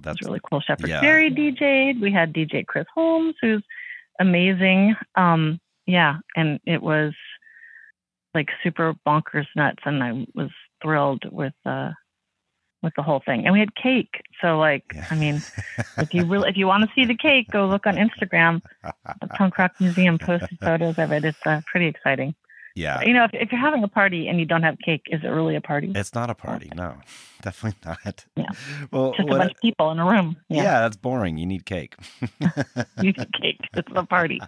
That's 0.01 0.19
was 0.19 0.27
really 0.27 0.41
cool. 0.49 0.59
Shepard 0.59 0.89
yeah. 0.89 1.01
Fairey 1.01 1.29
DJ'd. 1.33 2.01
We 2.01 2.11
had 2.11 2.33
DJ 2.33 2.65
Chris 2.65 2.85
Holmes, 2.93 3.35
who's 3.41 3.63
amazing. 4.19 4.95
Um, 5.15 5.59
yeah, 5.85 6.17
and 6.35 6.59
it 6.65 6.81
was 6.81 7.13
like 8.33 8.49
super 8.63 8.93
bonkers 9.07 9.47
nuts, 9.55 9.79
and 9.85 10.03
I 10.03 10.25
was 10.35 10.49
thrilled 10.81 11.23
with 11.31 11.53
uh, 11.65 11.91
with 12.81 12.93
the 12.95 13.01
whole 13.03 13.21
thing. 13.25 13.45
And 13.45 13.53
we 13.53 13.59
had 13.59 13.75
cake. 13.75 14.21
So 14.41 14.57
like, 14.57 14.83
Yeah. 14.93 15.05
I 15.11 15.15
mean, 15.15 15.41
if 15.97 16.13
you 16.13 16.25
really 16.25 16.49
if 16.49 16.57
you 16.57 16.67
want 16.67 16.83
to 16.83 16.89
see 16.95 17.05
the 17.05 17.15
cake, 17.15 17.49
go 17.51 17.67
look 17.67 17.85
on 17.87 17.95
Instagram. 17.95 18.61
The 19.21 19.27
Punk 19.27 19.57
Rock 19.57 19.71
Museum 19.79 20.17
posted 20.17 20.57
photos 20.61 20.97
of 20.97 21.11
it. 21.11 21.25
It's 21.25 21.37
uh, 21.45 21.61
pretty 21.69 21.87
exciting. 21.87 22.35
yeah. 22.75 23.01
You 23.01 23.13
know, 23.13 23.25
if, 23.25 23.31
if 23.33 23.51
you're 23.51 23.59
having 23.59 23.83
a 23.83 23.87
party 23.89 24.27
and 24.29 24.39
you 24.39 24.45
don't 24.45 24.63
have 24.63 24.77
cake, 24.79 25.01
is 25.07 25.21
it 25.23 25.27
really 25.27 25.55
a 25.55 25.61
party? 25.61 25.91
It's 25.95 26.13
not 26.13 26.29
a 26.29 26.35
party, 26.35 26.71
no, 26.75 26.95
definitely 27.41 27.77
not. 27.85 28.25
Yeah. 28.37 28.45
Well, 28.91 29.13
Just 29.17 29.27
a 29.27 29.31
bunch 29.37 29.51
of 29.51 29.57
people 29.61 29.91
in 29.91 29.99
a 29.99 30.05
room. 30.05 30.37
yeah. 30.47 30.63
Yeah, 30.63 30.79
that's 30.81 30.95
boring. 30.97 31.37
You 31.37 31.45
need 31.47 31.65
cake. 31.65 31.95
you 32.21 33.11
need 33.11 33.27
cake. 33.41 33.59
It's 33.73 33.91
a 33.95 34.05
party. 34.05 34.39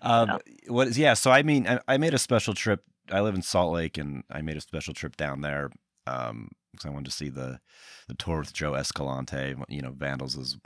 um, 0.00 0.38
what 0.68 0.88
is 0.88 0.98
yeah? 0.98 1.14
So 1.14 1.30
I 1.30 1.42
mean, 1.42 1.66
I, 1.68 1.80
I 1.88 1.96
made 1.98 2.14
a 2.14 2.18
special 2.18 2.54
trip. 2.54 2.82
I 3.10 3.20
live 3.20 3.34
in 3.34 3.42
Salt 3.42 3.72
Lake, 3.74 3.98
and 3.98 4.22
I 4.30 4.42
made 4.42 4.56
a 4.56 4.60
special 4.60 4.94
trip 4.94 5.16
down 5.16 5.40
there 5.40 5.70
um, 6.06 6.48
because 6.72 6.86
I 6.86 6.90
wanted 6.90 7.06
to 7.06 7.16
see 7.16 7.28
the 7.28 7.60
the 8.08 8.14
tour 8.14 8.40
with 8.40 8.52
Joe 8.52 8.74
Escalante. 8.74 9.54
You 9.68 9.82
know, 9.82 9.92
Vandals 9.92 10.36
is 10.36 10.58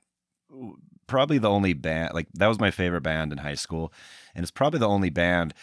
probably 1.06 1.38
the 1.38 1.50
only 1.50 1.72
band. 1.72 2.14
Like 2.14 2.28
that 2.34 2.46
was 2.46 2.60
my 2.60 2.70
favorite 2.70 3.02
band 3.02 3.32
in 3.32 3.38
high 3.38 3.54
school, 3.54 3.92
and 4.34 4.42
it's 4.42 4.50
probably 4.50 4.78
the 4.78 4.88
only 4.88 5.10
band 5.10 5.54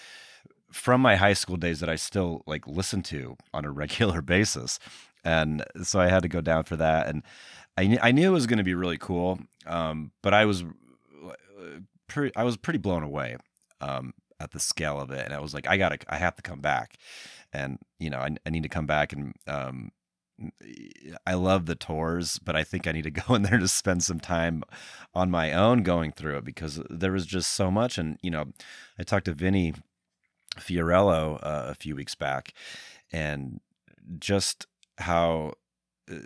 from 0.72 1.02
my 1.02 1.16
high 1.16 1.34
school 1.34 1.58
days 1.58 1.80
that 1.80 1.90
I 1.90 1.96
still 1.96 2.44
like 2.48 2.68
listen 2.68 3.02
to 3.04 3.38
on 3.54 3.66
a 3.66 3.72
regular 3.84 4.22
basis. 4.22 4.80
And 5.24 5.64
so 5.84 6.00
I 6.00 6.10
had 6.10 6.24
to 6.24 6.30
go 6.30 6.42
down 6.42 6.64
for 6.64 6.76
that, 6.76 7.08
and 7.08 7.24
I 7.78 7.98
I 8.02 8.12
knew 8.12 8.30
it 8.30 8.34
was 8.34 8.48
going 8.48 8.58
to 8.58 8.64
be 8.64 8.76
really 8.76 8.98
cool. 8.98 9.40
Um, 9.66 10.12
but 10.22 10.34
I 10.34 10.46
was 10.46 10.64
uh, 10.64 11.80
pretty, 12.08 12.36
I 12.36 12.44
was 12.44 12.58
pretty 12.58 12.80
blown 12.80 13.04
away 13.04 13.38
um, 13.80 14.14
at 14.40 14.52
the 14.52 14.60
scale 14.60 15.00
of 15.00 15.12
it, 15.12 15.24
and 15.26 15.34
I 15.34 15.40
was 15.40 15.54
like, 15.54 15.68
I 15.68 15.78
gotta, 15.78 15.98
I 16.10 16.18
have 16.18 16.36
to 16.36 16.42
come 16.42 16.60
back, 16.60 16.98
and 17.54 17.80
you 18.00 18.10
know, 18.10 18.20
I, 18.20 18.36
I 18.46 18.50
need 18.50 18.64
to 18.64 18.70
come 18.70 18.86
back, 18.86 19.14
and 19.14 19.34
um, 19.48 19.92
I 21.26 21.34
love 21.36 21.66
the 21.66 21.76
tours, 21.76 22.40
but 22.40 22.56
I 22.56 22.64
think 22.64 22.88
I 22.88 22.92
need 22.92 23.04
to 23.04 23.12
go 23.28 23.36
in 23.36 23.44
there 23.44 23.60
to 23.60 23.68
spend 23.68 24.04
some 24.04 24.20
time 24.20 24.64
on 25.14 25.30
my 25.30 25.54
own 25.54 25.84
going 25.84 26.12
through 26.12 26.38
it 26.38 26.46
because 26.46 26.82
there 26.90 27.12
was 27.12 27.26
just 27.26 27.52
so 27.52 27.70
much, 27.70 27.98
and 27.98 28.18
you 28.22 28.32
know, 28.32 28.46
I 28.98 29.04
talked 29.04 29.26
to 29.26 29.34
Vinnie 29.34 29.74
Fiorello 30.58 31.40
uh, 31.44 31.66
a 31.70 31.76
few 31.76 31.96
weeks 31.96 32.16
back, 32.16 32.54
and 33.12 33.60
just 34.20 34.68
how 34.98 35.54
uh, 36.12 36.18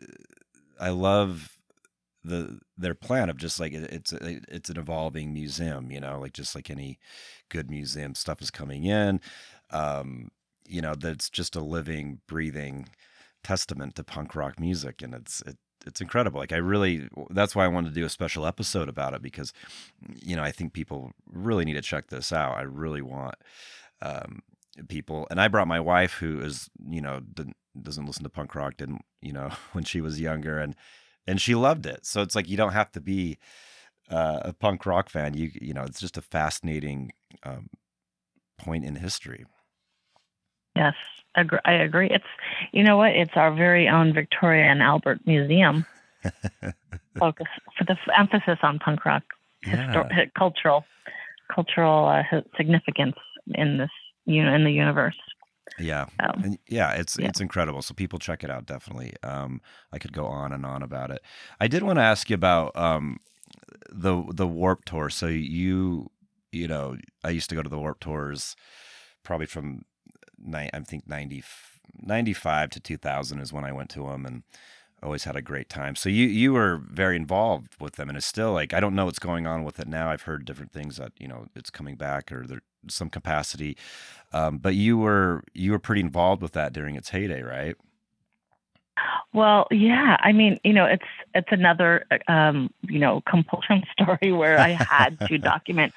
I 0.80 0.90
love 0.90 1.58
the 2.24 2.60
their 2.78 2.96
plan 2.96 3.30
of 3.30 3.38
just 3.38 3.60
like 3.60 3.74
it, 3.74 3.92
it's 3.92 4.14
it's 4.14 4.70
an 4.70 4.78
evolving 4.78 5.34
museum, 5.34 5.92
you 5.92 6.00
know, 6.00 6.20
like 6.20 6.34
just 6.34 6.56
like 6.56 6.70
any 6.70 7.00
good 7.50 7.70
museum 7.70 8.16
stuff 8.16 8.42
is 8.42 8.52
coming 8.52 8.86
in, 8.86 9.22
um, 9.72 10.30
you 10.68 10.82
know, 10.82 10.96
that's 10.96 11.30
just 11.30 11.56
a 11.56 11.62
living, 11.62 12.20
breathing 12.28 12.88
testament 13.44 13.96
to 13.96 14.03
punk 14.03 14.36
rock 14.36 14.60
music, 14.60 15.01
and 15.01 15.13
it's 15.13 15.41
it, 15.41 15.58
it's 15.86 16.01
incredible. 16.01 16.39
Like 16.39 16.51
I 16.51 16.58
really, 16.58 17.08
that's 17.29 17.56
why 17.56 17.65
I 17.65 17.70
wanted 17.70 17.89
to 17.89 18.00
do 18.00 18.06
a 18.06 18.10
special 18.10 18.46
episode 18.46 18.89
about 18.89 19.13
it 19.13 19.22
because, 19.22 19.53
you 20.15 20.36
know, 20.36 20.44
I 20.44 20.51
think 20.51 20.74
people 20.74 21.12
really 21.32 21.65
need 21.65 21.74
to 21.74 21.82
check 21.82 22.08
this 22.08 22.32
out. 22.32 22.58
I 22.58 22.63
really 22.63 23.01
want 23.01 23.36
um, 24.01 24.41
people, 24.89 25.27
and 25.32 25.39
I 25.39 25.48
brought 25.48 25.67
my 25.67 25.79
wife, 25.79 26.13
who 26.13 26.39
is 26.39 26.70
you 26.88 27.01
know 27.01 27.22
doesn't 27.82 28.06
listen 28.06 28.24
to 28.24 28.29
punk 28.29 28.56
rock, 28.56 28.77
didn't 28.77 29.03
you 29.22 29.34
know 29.34 29.50
when 29.72 29.84
she 29.84 30.01
was 30.01 30.20
younger, 30.20 30.60
and 30.60 30.75
and 31.25 31.41
she 31.41 31.56
loved 31.56 31.86
it. 31.86 32.06
So 32.06 32.22
it's 32.22 32.36
like 32.36 32.50
you 32.50 32.58
don't 32.58 32.74
have 32.74 32.91
to 32.94 33.01
be 33.01 33.38
uh, 34.10 34.39
a 34.44 34.53
punk 34.53 34.86
rock 34.86 35.10
fan. 35.10 35.34
You 35.36 35.51
you 35.62 35.74
know, 35.74 35.84
it's 35.84 36.00
just 36.00 36.17
a 36.17 36.22
fascinating 36.22 37.12
um, 37.44 37.70
point 38.58 38.86
in 38.86 38.96
history. 38.96 39.46
Yes, 40.77 40.93
I 41.65 41.74
agree. 41.74 42.10
It's 42.12 42.31
you 42.72 42.84
know 42.84 42.98
what? 42.98 43.12
It's 43.15 43.36
our 43.36 43.53
very 43.53 43.88
own 43.88 44.13
Victoria 44.13 44.65
and 44.72 44.81
Albert 44.81 45.19
Museum. 45.25 45.86
Focus 47.19 47.48
for 47.77 47.84
the 47.86 47.98
emphasis 48.17 48.60
on 48.62 48.79
punk 48.79 49.05
rock 49.05 49.24
histor- 49.65 50.12
hi- 50.12 50.31
cultural 50.38 50.86
cultural 51.53 52.07
uh, 52.07 52.41
significance 52.55 53.15
in 53.55 53.77
this 53.77 53.89
you 54.25 54.43
know 54.43 54.53
in 54.53 54.63
the 54.63 54.72
universe. 54.72 55.15
Yeah. 55.79 56.05
Um, 56.19 56.41
And 56.43 56.57
yeah, 56.67 56.91
it's 56.93 57.17
Yeah. 57.19 57.27
it's 57.27 57.41
incredible. 57.41 57.81
So 57.81 57.93
people 57.93 58.19
check 58.19 58.43
it 58.43 58.50
out 58.51 58.65
definitely. 58.65 59.13
Um, 59.24 59.62
I 59.91 59.98
could 60.00 60.13
go 60.13 60.25
on 60.25 60.51
and 60.53 60.65
on 60.65 60.81
about 60.84 61.12
it. 61.12 61.22
I 61.60 61.67
did 61.67 61.84
want 61.84 61.98
to 62.00 62.03
ask 62.03 62.29
you 62.29 62.36
about 62.36 62.75
um, 62.75 63.19
the 63.89 64.24
the 64.34 64.48
Warped 64.48 64.88
Tour. 64.88 65.10
So 65.10 65.27
you 65.27 66.10
you 66.51 66.67
know, 66.67 66.98
I 67.24 67.29
used 67.31 67.50
to 67.50 67.55
go 67.55 67.62
to 67.63 67.69
the 67.69 67.77
Warped 67.79 68.01
Tours 68.01 68.55
probably 69.24 69.48
from 69.48 69.84
I 70.53 70.70
think 70.82 71.08
90, 71.08 71.44
95 72.01 72.70
to 72.72 72.79
2000 72.79 73.39
is 73.39 73.53
when 73.53 73.63
I 73.63 73.72
went 73.72 73.89
to 73.91 74.08
them 74.08 74.25
and 74.25 74.44
always 75.03 75.25
had 75.25 75.36
a 75.36 75.41
great 75.41 75.70
time. 75.70 75.96
So 75.96 76.10
you 76.10 76.27
you 76.27 76.53
were 76.53 76.82
very 76.89 77.15
involved 77.15 77.75
with 77.79 77.96
them 77.96 78.10
and 78.10 78.17
it's 78.17 78.25
still 78.25 78.51
like 78.51 78.74
I 78.74 78.79
don't 78.79 78.96
know 78.96 79.06
what's 79.06 79.20
going 79.20 79.46
on 79.46 79.63
with 79.63 79.79
it 79.79 79.88
now. 79.88 80.10
I've 80.10 80.24
heard 80.24 80.46
different 80.46 80.72
things 80.72 80.98
that, 80.98 81.12
you 81.20 81.27
know, 81.27 81.48
it's 81.56 81.70
coming 81.70 81.96
back 81.96 82.32
or 82.32 82.46
there's 82.48 82.62
some 82.88 83.10
capacity. 83.10 83.77
Um, 84.34 84.58
but 84.58 84.75
you 84.75 84.98
were 84.98 85.44
you 85.53 85.72
were 85.72 85.79
pretty 85.79 86.01
involved 86.01 86.41
with 86.41 86.53
that 86.53 86.74
during 86.74 86.96
its 86.96 87.10
heyday, 87.10 87.41
right? 87.41 87.75
Well, 89.34 89.67
yeah. 89.72 90.17
I 90.22 90.32
mean, 90.32 90.60
you 90.63 90.74
know, 90.74 90.86
it's 90.86 91.06
it's 91.36 91.50
another 91.51 92.06
um, 92.27 92.72
you 92.82 93.00
know 93.00 93.22
compulsion 93.29 93.84
story 93.91 94.32
where 94.32 94.58
I 94.60 94.70
had 94.70 95.20
to 95.27 95.38
document. 95.38 95.94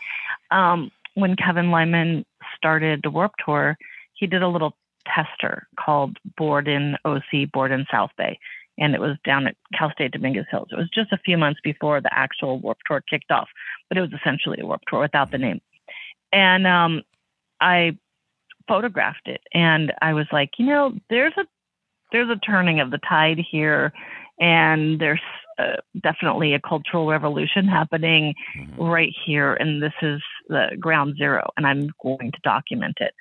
Um, 0.51 0.91
when 1.15 1.37
Kevin 1.37 1.71
Lyman 1.71 2.25
started 2.57 3.01
the 3.03 3.11
Warped 3.11 3.43
Tour, 3.45 3.77
he 4.21 4.27
did 4.27 4.43
a 4.43 4.49
little 4.49 4.77
tester 5.07 5.67
called 5.83 6.19
Board 6.37 6.69
in 6.69 6.97
OC, 7.05 7.51
Board 7.53 7.73
in 7.73 7.87
South 7.91 8.11
Bay, 8.19 8.39
and 8.79 8.95
it 8.95 9.01
was 9.01 9.17
down 9.25 9.47
at 9.47 9.57
Cal 9.77 9.91
State 9.91 10.13
Dominguez 10.13 10.45
Hills. 10.51 10.69
It 10.71 10.77
was 10.77 10.91
just 10.91 11.13
a 11.13 11.19
few 11.19 11.39
months 11.39 11.61
before 11.65 12.01
the 12.01 12.13
actual 12.13 12.61
Warped 12.61 12.83
Tour 12.87 13.03
kicked 13.09 13.31
off, 13.31 13.49
but 13.89 13.97
it 13.97 14.03
was 14.03 14.13
essentially 14.13 14.59
a 14.61 14.67
Warped 14.67 14.85
Tour 14.89 15.01
without 15.01 15.31
the 15.31 15.39
name. 15.39 15.61
And 16.33 16.67
um, 16.67 17.03
I 17.61 17.97
photographed 18.69 19.27
it, 19.27 19.41
and 19.55 19.93
I 20.03 20.13
was 20.13 20.27
like, 20.31 20.51
you 20.59 20.67
know, 20.67 20.93
there's 21.09 21.35
a 21.39 21.45
there's 22.13 22.31
a 22.31 22.37
turning 22.37 22.81
of 22.81 22.91
the 22.91 22.99
tide 22.99 23.39
here, 23.51 23.93
and 24.39 25.01
there's 25.01 25.21
uh, 25.59 25.77
definitely 26.03 26.55
a 26.55 26.61
cultural 26.61 27.07
revolution 27.07 27.67
happening 27.67 28.35
mm-hmm. 28.57 28.83
right 28.83 29.13
here, 29.25 29.55
and 29.55 29.83
this 29.83 29.93
is 30.03 30.21
the 30.49 30.77
ground 30.79 31.17
zero, 31.17 31.49
and 31.57 31.67
I'm 31.67 31.89
going 32.03 32.33
to 32.33 32.39
document 32.43 32.99
it. 33.01 33.15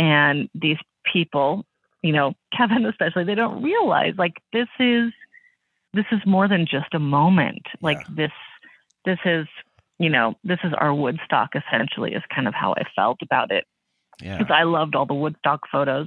And 0.00 0.48
these 0.54 0.78
people 1.12 1.64
you 2.02 2.12
know, 2.12 2.34
Kevin 2.56 2.86
especially, 2.86 3.24
they 3.24 3.34
don't 3.34 3.62
realize 3.62 4.14
like 4.18 4.34
this 4.52 4.68
is 4.78 5.12
this 5.92 6.06
is 6.12 6.20
more 6.24 6.48
than 6.48 6.66
just 6.66 6.94
a 6.94 6.98
moment. 6.98 7.66
Like 7.80 7.98
yeah. 7.98 8.14
this 8.16 8.32
this 9.04 9.18
is, 9.24 9.46
you 9.98 10.10
know, 10.10 10.34
this 10.44 10.58
is 10.64 10.72
our 10.76 10.94
Woodstock 10.94 11.50
essentially 11.54 12.12
is 12.12 12.22
kind 12.34 12.46
of 12.46 12.54
how 12.54 12.74
I 12.76 12.84
felt 12.94 13.18
about 13.22 13.50
it. 13.50 13.64
Yeah. 14.22 14.36
Because 14.36 14.54
I 14.54 14.64
loved 14.64 14.94
all 14.94 15.06
the 15.06 15.14
Woodstock 15.14 15.62
photos 15.72 16.06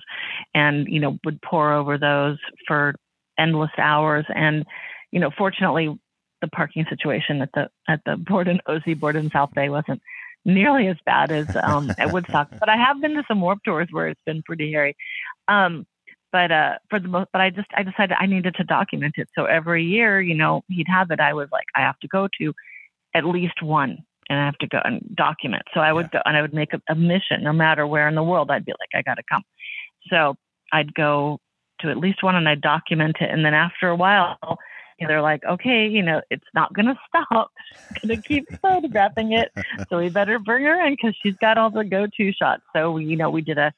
and, 0.54 0.88
you 0.88 1.00
know, 1.00 1.18
would 1.26 1.42
pour 1.42 1.74
over 1.74 1.98
those 1.98 2.38
for 2.68 2.94
endless 3.40 3.72
hours. 3.80 4.26
And, 4.34 4.66
you 5.12 5.20
know, 5.20 5.32
fortunately 5.36 6.00
the 6.42 6.48
parking 6.50 6.86
situation 6.88 7.42
at 7.42 7.50
the 7.54 7.70
at 7.88 8.02
the 8.06 8.18
Board 8.18 8.48
in 8.48 8.60
OC 8.68 9.00
Board 9.00 9.16
in 9.16 9.32
South 9.32 9.52
Bay 9.56 9.70
wasn't 9.70 10.02
nearly 10.46 10.88
as 10.88 10.98
bad 11.06 11.32
as 11.32 11.48
um, 11.64 11.92
at 11.98 12.12
Woodstock, 12.12 12.50
but 12.60 12.70
I 12.70 12.78
have 12.78 13.02
been 13.02 13.14
to 13.16 13.24
some 13.28 13.42
warped 13.42 13.66
tours 13.66 13.88
where 13.92 14.08
it's 14.08 14.22
been 14.26 14.44
pretty 14.44 14.72
hairy. 14.72 14.96
Um, 15.48 15.86
but 16.32 16.52
uh, 16.52 16.74
for 16.90 17.00
the 17.00 17.08
most, 17.08 17.28
but 17.32 17.42
I 17.42 17.52
just 17.52 17.68
I 17.78 17.84
decided 17.84 18.18
I 18.20 18.26
needed 18.26 18.56
to 18.56 18.64
document 18.64 19.14
it. 19.18 19.30
So 19.38 19.46
every 19.46 19.84
year, 19.86 20.20
you 20.20 20.34
know, 20.34 20.64
he'd 20.68 20.88
have 20.88 21.12
it. 21.12 21.20
I 21.20 21.34
was 21.34 21.48
like, 21.52 21.68
I 21.76 21.82
have 21.82 22.00
to 22.00 22.08
go 22.08 22.28
to 22.40 22.54
at 23.14 23.24
least 23.24 23.62
one, 23.62 24.00
and 24.30 24.40
I 24.40 24.46
have 24.46 24.58
to 24.58 24.68
go 24.68 24.80
and 24.84 25.16
document. 25.16 25.62
So 25.74 25.80
I 25.80 25.94
would 25.94 26.10
yeah. 26.12 26.20
go 26.20 26.22
and 26.26 26.36
I 26.36 26.42
would 26.42 26.54
make 26.54 26.74
a, 26.74 26.82
a 26.90 26.96
mission, 26.96 27.44
no 27.44 27.54
matter 27.54 27.86
where 27.86 28.08
in 28.08 28.16
the 28.16 28.24
world. 28.24 28.50
I'd 28.50 28.66
be 28.66 28.72
like, 28.72 28.90
I 28.96 29.04
got 29.04 29.16
to 29.16 29.24
come. 29.32 29.44
So 30.10 30.36
I'd 30.72 30.96
go 30.96 31.40
to 31.82 31.90
at 31.90 31.98
least 31.98 32.24
one, 32.24 32.36
and 32.36 32.50
I'd 32.50 32.62
document 32.62 33.18
it. 33.22 33.30
And 33.30 33.46
then 33.46 33.54
after 33.54 33.88
a 33.90 33.96
while, 33.96 34.58
they're 35.00 35.22
like, 35.22 35.44
okay, 35.46 35.88
you 35.88 36.02
know, 36.02 36.22
it's 36.30 36.46
not 36.54 36.74
going 36.74 36.86
to 36.86 36.98
stop. 37.08 37.52
going 38.02 38.22
to 38.22 38.28
keep 38.28 38.48
photographing 38.62 39.34
it. 39.34 39.52
So 39.90 40.00
we 40.00 40.10
better 40.10 40.40
bring 40.40 40.64
her 40.64 40.86
in 40.86 40.94
because 40.94 41.16
she's 41.22 41.36
got 41.38 41.58
all 41.58 41.70
the 41.70 41.84
go-to 41.84 42.32
shots. 42.32 42.64
So 42.74 42.92
we, 42.92 43.06
you 43.06 43.16
know, 43.16 43.30
we 43.30 43.42
did 43.42 43.58
a 43.58 43.74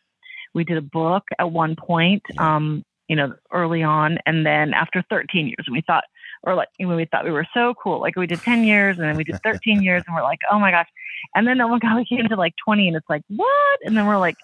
we 0.53 0.63
did 0.63 0.77
a 0.77 0.81
book 0.81 1.25
at 1.37 1.51
one 1.51 1.75
point, 1.75 2.23
um, 2.39 2.83
you 3.09 3.15
know, 3.15 3.33
early 3.51 3.83
on, 3.83 4.17
and 4.25 4.45
then 4.45 4.73
after 4.73 5.03
13 5.09 5.47
years, 5.47 5.65
and 5.67 5.73
we 5.73 5.81
thought, 5.81 6.05
or 6.43 6.55
like 6.55 6.69
when 6.77 6.95
we 6.95 7.05
thought 7.05 7.25
we 7.25 7.31
were 7.31 7.45
so 7.53 7.73
cool, 7.75 7.99
like 7.99 8.15
we 8.15 8.25
did 8.25 8.39
10 8.39 8.63
years, 8.63 8.97
and 8.97 9.05
then 9.05 9.17
we 9.17 9.25
did 9.25 9.39
13 9.43 9.83
years, 9.83 10.01
and 10.07 10.15
we're 10.15 10.23
like, 10.23 10.39
oh 10.49 10.57
my 10.57 10.71
gosh, 10.71 10.87
and 11.35 11.45
then 11.45 11.59
oh 11.59 11.67
my 11.67 11.77
god, 11.77 11.97
we 11.97 12.05
came 12.05 12.27
to 12.27 12.35
like 12.35 12.53
20, 12.63 12.87
and 12.87 12.97
it's 12.97 13.09
like 13.09 13.21
what? 13.27 13.79
And 13.83 13.97
then 13.97 14.07
we're 14.07 14.17
like 14.17 14.37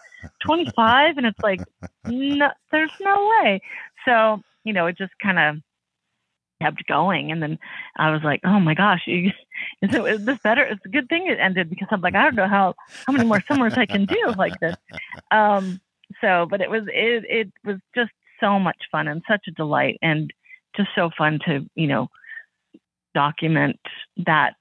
25, 0.45 1.17
and 1.17 1.25
it's 1.25 1.39
like, 1.41 1.61
no, 2.05 2.49
there's 2.71 2.91
no 2.99 3.31
way. 3.41 3.61
So 4.05 4.41
you 4.63 4.73
know, 4.73 4.87
it 4.87 4.97
just 4.97 5.13
kind 5.23 5.39
of 5.39 5.63
kept 6.61 6.85
going. 6.87 7.31
And 7.31 7.41
then 7.41 7.57
I 7.97 8.11
was 8.11 8.21
like, 8.23 8.41
oh 8.43 8.59
my 8.59 8.73
gosh, 8.73 9.03
is, 9.07 9.31
it, 9.81 9.93
is 9.93 10.25
this 10.25 10.39
better? 10.39 10.63
It's 10.63 10.85
a 10.85 10.89
good 10.89 11.09
thing 11.09 11.27
it 11.27 11.39
ended 11.39 11.69
because 11.69 11.87
I'm 11.91 12.01
like, 12.01 12.15
I 12.15 12.23
don't 12.23 12.35
know 12.35 12.47
how, 12.47 12.75
how 13.05 13.13
many 13.13 13.25
more 13.25 13.43
summers 13.47 13.73
I 13.75 13.85
can 13.85 14.05
do 14.05 14.33
like 14.37 14.59
this. 14.59 14.75
Um, 15.31 15.79
so, 16.19 16.47
but 16.49 16.61
it 16.61 16.69
was, 16.69 16.83
it, 16.87 17.25
it 17.27 17.51
was 17.65 17.77
just 17.95 18.11
so 18.39 18.59
much 18.59 18.77
fun 18.91 19.07
and 19.07 19.21
such 19.27 19.45
a 19.47 19.51
delight 19.51 19.97
and 20.01 20.31
just 20.75 20.89
so 20.95 21.09
fun 21.17 21.39
to, 21.45 21.65
you 21.75 21.87
know, 21.87 22.09
document 23.13 23.79
that 24.25 24.53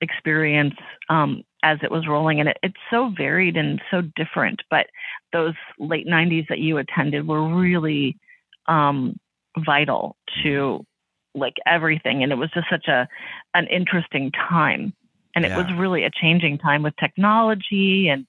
experience 0.00 0.74
um, 1.08 1.42
as 1.62 1.78
it 1.82 1.90
was 1.90 2.06
rolling. 2.06 2.40
And 2.40 2.48
it, 2.50 2.58
it's 2.62 2.74
so 2.90 3.12
varied 3.16 3.56
and 3.56 3.80
so 3.90 4.02
different. 4.16 4.62
But 4.70 4.86
those 5.32 5.54
late 5.78 6.06
90s 6.06 6.46
that 6.48 6.58
you 6.58 6.78
attended 6.78 7.26
were 7.26 7.48
really 7.54 8.18
um, 8.66 9.18
vital 9.64 10.16
to 10.42 10.84
like 11.34 11.54
everything 11.66 12.22
and 12.22 12.32
it 12.32 12.36
was 12.36 12.50
just 12.52 12.68
such 12.70 12.88
a 12.88 13.08
an 13.54 13.66
interesting 13.68 14.30
time. 14.30 14.94
And 15.36 15.44
yeah. 15.44 15.54
it 15.54 15.56
was 15.56 15.76
really 15.76 16.04
a 16.04 16.10
changing 16.10 16.58
time 16.58 16.82
with 16.82 16.94
technology 16.96 18.08
and 18.08 18.26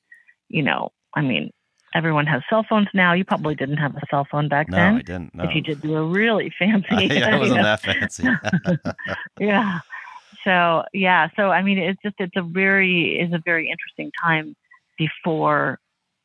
you 0.49 0.63
know 0.63 0.91
i 1.15 1.21
mean 1.21 1.51
everyone 1.93 2.27
has 2.27 2.41
cell 2.49 2.65
phones 2.67 2.89
now. 2.93 3.13
You 3.13 3.23
probably 3.23 3.55
didn't 3.55 3.77
have 3.77 3.95
a 3.95 4.01
cell 4.09 4.27
phone 4.29 4.49
back 4.49 4.67
no, 4.69 4.75
then 4.75 4.95
i 4.95 5.01
didn't 5.01 5.35
no. 5.35 5.43
if 5.45 5.55
you 5.55 5.61
did 5.61 5.81
do 5.81 5.95
a 5.95 6.03
really 6.03 6.51
fancy 6.59 6.87
yeah, 6.91 7.35
it 7.35 7.39
wasn't 7.39 7.63
that 7.63 7.81
fancy. 7.81 8.27
Yeah. 9.39 9.79
So 10.43 10.83
yeah 10.93 11.29
so 11.35 11.51
i 11.51 11.61
mean 11.61 11.77
it's 11.77 12.01
just 12.03 12.15
it's 12.19 12.35
a 12.35 12.43
very 12.43 13.19
is 13.19 13.33
a 13.33 13.41
very 13.43 13.69
interesting 13.69 14.11
time 14.23 14.55
before 14.97 15.79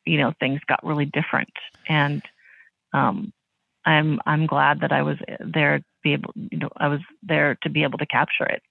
you 0.07 0.19
know 0.19 0.33
things 0.41 0.61
got 0.67 0.85
really 0.85 1.07
different. 1.07 1.53
And 1.89 2.23
um 2.93 3.33
I'm 3.85 4.21
I'm 4.27 4.47
glad 4.47 4.81
that 4.81 4.93
I 4.93 5.03
was 5.03 5.17
there 5.41 5.79
to 5.79 5.85
be 6.03 6.13
able 6.15 6.33
you 6.35 6.59
know 6.59 6.71
I 6.77 6.89
was 6.89 7.01
there 7.23 7.57
to 7.63 7.71
be 7.71 7.83
able 7.83 7.99
to 7.99 8.07
capture 8.07 8.45
it. 8.45 8.63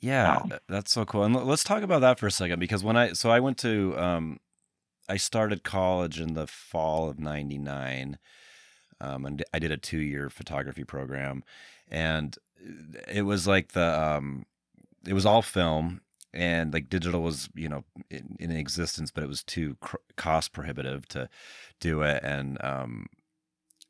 Yeah, 0.00 0.42
so. 0.48 0.58
that's 0.68 0.92
so 0.92 1.04
cool. 1.04 1.24
And 1.24 1.36
let's 1.36 1.64
talk 1.64 1.82
about 1.82 2.00
that 2.00 2.18
for 2.18 2.26
a 2.26 2.30
second 2.30 2.58
because 2.58 2.82
when 2.82 2.96
I 2.96 3.12
so 3.12 3.30
I 3.30 3.40
went 3.40 3.58
to 3.58 3.94
um 3.98 4.40
I 5.08 5.16
started 5.16 5.64
college 5.64 6.20
in 6.20 6.34
the 6.34 6.46
fall 6.46 7.10
of 7.10 7.18
99. 7.18 8.18
Um, 9.00 9.24
and 9.24 9.42
I 9.52 9.58
did 9.58 9.72
a 9.72 9.76
two 9.76 9.98
year 9.98 10.30
photography 10.30 10.84
program 10.84 11.42
and 11.90 12.36
it 13.08 13.22
was 13.22 13.46
like 13.46 13.72
the 13.72 14.00
um 14.00 14.44
it 15.06 15.14
was 15.14 15.26
all 15.26 15.42
film 15.42 16.00
and 16.32 16.72
like 16.72 16.88
digital 16.88 17.22
was 17.22 17.48
you 17.54 17.68
know 17.68 17.84
in, 18.10 18.36
in 18.38 18.50
existence 18.50 19.10
but 19.10 19.24
it 19.24 19.28
was 19.28 19.42
too 19.42 19.76
cr- 19.80 19.96
cost 20.16 20.52
prohibitive 20.52 21.08
to 21.08 21.28
do 21.80 22.02
it 22.02 22.22
and 22.22 22.62
um 22.62 23.06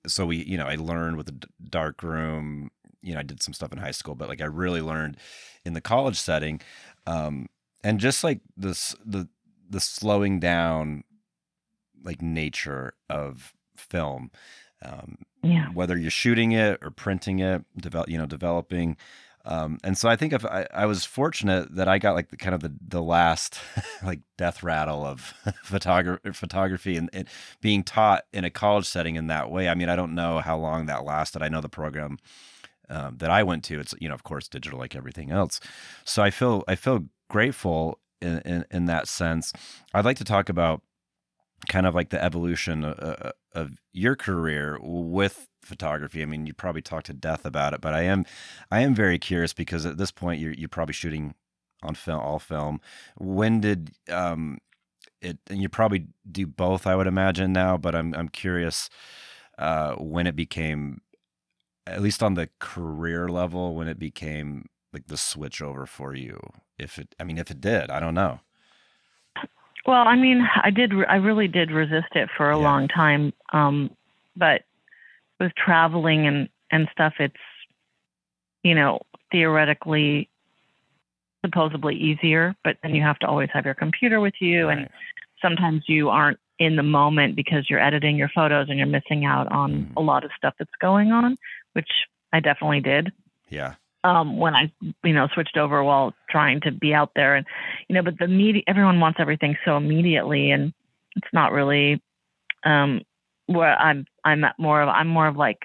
so 0.06 0.26
we 0.26 0.44
you 0.44 0.56
know 0.56 0.66
i 0.66 0.74
learned 0.74 1.16
with 1.16 1.26
the 1.26 1.48
dark 1.68 2.02
room 2.02 2.70
you 3.02 3.12
know 3.12 3.20
i 3.20 3.22
did 3.22 3.42
some 3.42 3.54
stuff 3.54 3.72
in 3.72 3.78
high 3.78 3.90
school 3.90 4.14
but 4.14 4.28
like 4.28 4.40
i 4.40 4.46
really 4.46 4.80
learned 4.80 5.16
in 5.64 5.72
the 5.74 5.80
college 5.80 6.18
setting 6.18 6.60
um 7.06 7.46
and 7.84 8.00
just 8.00 8.24
like 8.24 8.40
this 8.56 8.94
the 9.04 9.28
the 9.68 9.80
slowing 9.80 10.40
down 10.40 11.04
like 12.02 12.22
nature 12.22 12.94
of 13.08 13.54
film 13.76 14.30
um 14.82 15.18
yeah. 15.42 15.68
whether 15.68 15.96
you're 15.96 16.10
shooting 16.10 16.52
it 16.52 16.78
or 16.82 16.90
printing 16.90 17.38
it 17.38 17.64
develop 17.76 18.08
you 18.08 18.18
know 18.18 18.26
developing 18.26 18.96
um, 19.44 19.78
and 19.82 19.96
so 19.96 20.08
I 20.08 20.16
think 20.16 20.32
if 20.32 20.44
I, 20.44 20.66
I, 20.72 20.84
was 20.84 21.04
fortunate 21.04 21.74
that 21.74 21.88
I 21.88 21.98
got 21.98 22.14
like 22.14 22.28
the 22.28 22.36
kind 22.36 22.54
of 22.54 22.60
the, 22.60 22.74
the 22.86 23.02
last 23.02 23.58
like 24.04 24.20
death 24.36 24.62
rattle 24.62 25.04
of 25.04 25.32
photography, 25.62 26.30
photography 26.32 26.96
and, 26.96 27.08
and, 27.12 27.26
being 27.62 27.82
taught 27.82 28.24
in 28.34 28.44
a 28.44 28.50
college 28.50 28.86
setting 28.86 29.16
in 29.16 29.28
that 29.28 29.50
way. 29.50 29.68
I 29.68 29.74
mean, 29.74 29.88
I 29.88 29.96
don't 29.96 30.14
know 30.14 30.40
how 30.40 30.58
long 30.58 30.86
that 30.86 31.04
lasted. 31.04 31.42
I 31.42 31.48
know 31.48 31.62
the 31.62 31.70
program 31.70 32.18
um, 32.90 33.16
that 33.18 33.30
I 33.30 33.42
went 33.42 33.64
to, 33.64 33.80
it's, 33.80 33.94
you 33.98 34.08
know, 34.08 34.14
of 34.14 34.24
course, 34.24 34.46
digital 34.46 34.78
like 34.78 34.94
everything 34.94 35.30
else. 35.30 35.58
So 36.04 36.22
I 36.22 36.30
feel, 36.30 36.62
I 36.68 36.74
feel 36.74 37.06
grateful 37.30 37.98
in, 38.20 38.40
in, 38.40 38.64
in 38.70 38.84
that 38.86 39.08
sense. 39.08 39.54
I'd 39.94 40.04
like 40.04 40.18
to 40.18 40.24
talk 40.24 40.50
about 40.50 40.82
kind 41.68 41.86
of 41.86 41.94
like 41.94 42.10
the 42.10 42.22
evolution 42.22 42.84
of, 42.84 42.98
uh, 42.98 43.16
uh, 43.28 43.32
of 43.52 43.70
your 43.92 44.16
career 44.16 44.78
with 44.80 45.48
photography. 45.62 46.22
I 46.22 46.26
mean, 46.26 46.46
you 46.46 46.54
probably 46.54 46.82
talked 46.82 47.06
to 47.06 47.12
death 47.12 47.44
about 47.44 47.74
it, 47.74 47.80
but 47.80 47.94
I 47.94 48.02
am, 48.02 48.24
I 48.70 48.80
am 48.80 48.94
very 48.94 49.18
curious 49.18 49.52
because 49.52 49.84
at 49.84 49.98
this 49.98 50.10
point 50.10 50.40
you're 50.40 50.52
you're 50.52 50.68
probably 50.68 50.94
shooting 50.94 51.34
on 51.82 51.94
film, 51.94 52.20
all 52.20 52.38
film. 52.38 52.80
When 53.18 53.60
did 53.60 53.92
um, 54.10 54.58
it? 55.20 55.38
And 55.48 55.60
you 55.60 55.68
probably 55.68 56.06
do 56.30 56.46
both, 56.46 56.86
I 56.86 56.96
would 56.96 57.06
imagine 57.06 57.52
now. 57.52 57.76
But 57.76 57.94
I'm 57.94 58.14
I'm 58.14 58.28
curious 58.28 58.88
uh, 59.58 59.94
when 59.94 60.26
it 60.26 60.36
became, 60.36 61.00
at 61.86 62.02
least 62.02 62.22
on 62.22 62.34
the 62.34 62.48
career 62.58 63.28
level, 63.28 63.74
when 63.74 63.88
it 63.88 63.98
became 63.98 64.66
like 64.92 65.06
the 65.06 65.16
switch 65.16 65.62
over 65.62 65.86
for 65.86 66.14
you. 66.14 66.38
If 66.78 66.98
it, 66.98 67.14
I 67.20 67.24
mean, 67.24 67.38
if 67.38 67.50
it 67.50 67.60
did, 67.60 67.90
I 67.90 68.00
don't 68.00 68.14
know. 68.14 68.40
Well, 69.86 70.06
I 70.06 70.16
mean, 70.16 70.46
I 70.62 70.70
did. 70.70 70.92
I 71.08 71.16
really 71.16 71.48
did 71.48 71.70
resist 71.70 72.14
it 72.14 72.28
for 72.36 72.50
a 72.50 72.56
yeah. 72.58 72.62
long 72.62 72.88
time. 72.88 73.32
Um, 73.52 73.90
but 74.36 74.62
with 75.38 75.52
traveling 75.54 76.26
and 76.26 76.48
and 76.70 76.88
stuff, 76.92 77.14
it's 77.18 77.34
you 78.62 78.74
know 78.74 79.00
theoretically 79.32 80.28
supposedly 81.44 81.96
easier, 81.96 82.54
but 82.62 82.76
then 82.82 82.94
you 82.94 83.02
have 83.02 83.18
to 83.18 83.26
always 83.26 83.48
have 83.52 83.64
your 83.64 83.74
computer 83.74 84.20
with 84.20 84.34
you, 84.40 84.66
right. 84.66 84.78
and 84.78 84.88
sometimes 85.40 85.84
you 85.88 86.10
aren't 86.10 86.38
in 86.58 86.76
the 86.76 86.82
moment 86.82 87.34
because 87.34 87.68
you're 87.70 87.82
editing 87.82 88.16
your 88.16 88.28
photos 88.28 88.68
and 88.68 88.76
you're 88.76 88.86
missing 88.86 89.24
out 89.24 89.50
on 89.50 89.72
mm. 89.72 89.96
a 89.96 90.00
lot 90.00 90.24
of 90.24 90.30
stuff 90.36 90.54
that's 90.58 90.70
going 90.80 91.10
on, 91.10 91.36
which 91.72 91.88
I 92.34 92.40
definitely 92.40 92.80
did. 92.80 93.10
Yeah. 93.48 93.74
Um, 94.02 94.38
when 94.38 94.54
I, 94.54 94.72
you 95.04 95.12
know, 95.12 95.28
switched 95.34 95.58
over 95.58 95.84
while 95.84 96.14
trying 96.30 96.62
to 96.62 96.72
be 96.72 96.94
out 96.94 97.10
there, 97.14 97.36
and 97.36 97.46
you 97.88 97.94
know, 97.94 98.02
but 98.02 98.18
the 98.18 98.28
media, 98.28 98.62
everyone 98.66 98.98
wants 98.98 99.18
everything 99.20 99.56
so 99.64 99.76
immediately, 99.76 100.50
and 100.50 100.72
it's 101.16 101.28
not 101.34 101.52
really 101.52 102.02
um, 102.64 103.02
where 103.46 103.76
I'm 103.78 104.06
I'm 104.24 104.44
more 104.58 104.82
of 104.82 104.88
I'm 104.88 105.08
more 105.08 105.26
of 105.26 105.36
like 105.36 105.58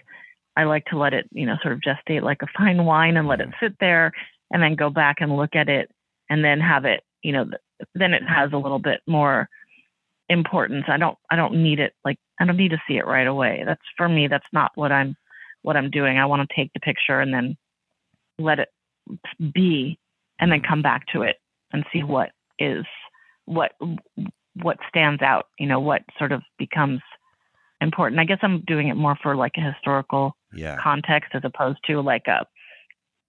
I 0.58 0.63
like 0.63 0.86
to 0.86 0.98
let 0.98 1.13
it, 1.13 1.28
you 1.32 1.45
know, 1.45 1.56
sort 1.62 1.74
of 1.74 1.82
gestate 1.82 2.24
like 2.24 2.41
a 2.41 2.48
fine 2.58 2.86
wine 2.86 3.17
and 3.17 3.28
let 3.28 3.41
it 3.41 3.50
sit 3.62 3.74
there 3.80 4.12
and 4.52 4.62
then 4.62 4.76
go 4.76 4.89
back 4.89 5.17
and 5.19 5.36
look 5.36 5.56
at 5.56 5.69
it 5.69 5.89
and 6.30 6.43
then 6.43 6.60
have 6.60 6.86
it, 6.86 7.04
you 7.24 7.32
know, 7.32 7.45
then 7.93 8.13
it 8.13 8.24
has 8.24 8.52
a 8.54 8.58
little 8.58 8.80
bit 8.80 9.02
more 9.08 9.50
importance. 10.30 10.86
I 10.88 10.98
don't 10.98 11.17
I 11.30 11.36
don't 11.36 11.62
need 11.62 11.80
it 11.80 11.93
like 12.04 12.17
I 12.39 12.45
don't 12.45 12.58
need 12.58 12.71
to 12.71 12.82
see 12.88 12.98
it 12.98 13.06
right 13.06 13.28
away. 13.28 13.63
That's 13.65 13.82
for 13.98 14.10
me 14.10 14.28
that's 14.28 14.45
not 14.54 14.71
what 14.76 14.91
I'm 14.91 15.15
what 15.62 15.78
I'm 15.78 15.89
doing. 15.89 16.17
I 16.17 16.26
want 16.26 16.48
to 16.48 16.56
take 16.56 16.71
the 16.74 16.80
picture 16.80 17.19
and 17.19 17.34
then 17.34 17.58
let 18.39 18.60
it 18.60 18.69
be 19.54 19.98
and 20.39 20.52
then 20.52 20.62
come 20.62 20.82
back 20.82 21.06
to 21.13 21.21
it 21.21 21.38
and 21.71 21.86
see 21.93 22.04
what 22.04 22.32
is 22.60 22.86
what 23.45 23.74
what 24.62 24.78
stands 24.89 25.21
out, 25.21 25.48
you 25.60 25.67
know, 25.67 25.80
what 25.80 26.02
sort 26.17 26.32
of 26.32 26.41
becomes 26.58 27.02
important. 27.82 28.19
I 28.19 28.26
guess 28.26 28.39
I'm 28.41 28.62
doing 28.62 28.88
it 28.88 28.95
more 28.95 29.17
for 29.21 29.36
like 29.36 29.54
a 29.58 29.62
historical 29.62 30.36
Yeah. 30.54 30.78
context 30.82 31.32
as 31.34 31.41
opposed 31.43 31.80
to 31.88 32.02
like 32.02 32.28
a 32.28 32.45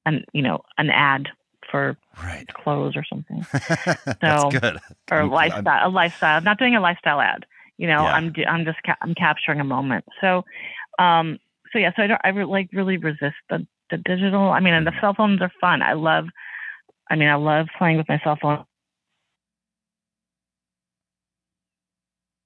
an 0.06 0.24
you 0.32 0.42
know, 0.42 0.62
an 0.78 0.90
ad 0.90 1.28
for 1.70 1.96
Right. 2.22 2.46
clothes 2.48 2.94
or 2.96 3.04
something. 3.04 3.44
That's 3.52 4.42
So- 4.42 4.50
good. 4.50 4.78
Or 5.10 5.18
a 5.18 5.22
I'm- 5.22 5.24
I'm- 5.24 5.30
lifestyle 5.30 5.88
a 5.88 5.90
lifestyle. 5.90 6.36
I'm 6.38 6.44
not 6.44 6.58
doing 6.58 6.76
a 6.76 6.80
lifestyle 6.80 7.20
ad. 7.20 7.44
You 7.76 7.88
know, 7.88 8.02
Yeah. 8.04 8.12
I'm 8.14 8.32
I'm 8.48 8.64
just 8.64 8.78
ca- 8.84 8.96
I'm 9.02 9.14
capturing 9.14 9.60
a 9.60 9.64
moment. 9.64 10.04
So 10.20 10.44
um 10.98 11.38
so 11.72 11.78
yeah, 11.78 11.90
so 11.96 12.02
I 12.02 12.06
don't 12.06 12.20
I 12.24 12.28
re- 12.28 12.44
like 12.44 12.70
really 12.72 12.96
resist 12.96 13.36
the 13.50 13.66
the 13.90 13.98
digital. 13.98 14.50
I 14.50 14.60
mean, 14.60 14.74
and 14.74 14.86
the 14.86 14.90
Mhm. 14.92 15.00
cell 15.00 15.14
phones 15.14 15.40
are 15.40 15.52
fun. 15.60 15.82
I 15.82 15.92
love 15.94 16.28
I 17.08 17.14
mean, 17.14 17.28
I 17.28 17.34
love 17.34 17.68
playing 17.78 17.98
with 17.98 18.08
my 18.08 18.18
cell 18.24 18.36
phone. 18.40 18.64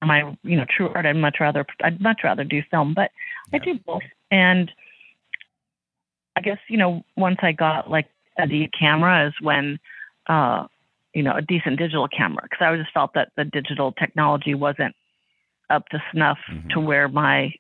My, 0.02 0.34
you 0.42 0.56
know, 0.56 0.64
true 0.68 0.88
art. 0.94 1.06
I'd 1.06 1.16
much 1.16 1.36
rather, 1.40 1.66
I'd 1.82 2.00
much 2.00 2.20
rather 2.24 2.44
do 2.44 2.62
film, 2.70 2.94
but 2.94 3.10
I 3.52 3.58
do 3.58 3.78
both. 3.86 4.02
And 4.30 4.70
I 6.36 6.40
guess 6.40 6.58
you 6.68 6.78
know, 6.78 7.02
once 7.16 7.38
I 7.42 7.52
got 7.52 7.90
like 7.90 8.06
a 8.38 8.46
D 8.46 8.70
camera 8.78 9.28
is 9.28 9.34
when, 9.40 9.78
uh, 10.26 10.66
you 11.14 11.22
know, 11.22 11.36
a 11.36 11.42
decent 11.42 11.78
digital 11.78 12.08
camera 12.08 12.42
because 12.44 12.64
I 12.64 12.76
just 12.76 12.92
felt 12.92 13.12
that 13.14 13.30
the 13.36 13.44
digital 13.44 13.92
technology 13.92 14.54
wasn't 14.54 14.94
up 15.68 15.88
to 15.90 16.02
snuff 16.12 16.38
to 16.70 16.76
Mhm. 16.78 16.84
where 16.84 17.08
my, 17.08 17.52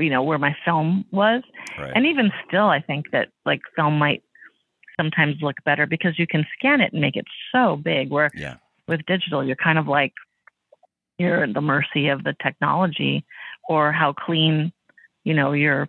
you 0.00 0.10
know, 0.10 0.22
where 0.22 0.38
my 0.38 0.56
film 0.64 1.04
was. 1.10 1.42
Right. 1.78 1.92
And 1.94 2.06
even 2.06 2.32
still, 2.46 2.68
I 2.68 2.80
think 2.80 3.10
that 3.12 3.28
like 3.44 3.60
film 3.76 3.98
might 3.98 4.22
sometimes 4.96 5.36
look 5.40 5.56
better 5.64 5.86
because 5.86 6.18
you 6.18 6.26
can 6.26 6.46
scan 6.58 6.80
it 6.80 6.92
and 6.92 7.00
make 7.00 7.16
it 7.16 7.26
so 7.52 7.76
big. 7.76 8.10
Where 8.10 8.30
yeah. 8.34 8.56
with 8.88 9.04
digital, 9.06 9.44
you're 9.44 9.56
kind 9.56 9.78
of 9.78 9.86
like 9.86 10.12
you're 11.18 11.44
at 11.44 11.54
the 11.54 11.60
mercy 11.60 12.08
of 12.08 12.24
the 12.24 12.34
technology 12.42 13.24
or 13.68 13.92
how 13.92 14.12
clean, 14.12 14.72
you 15.24 15.34
know, 15.34 15.52
your 15.52 15.88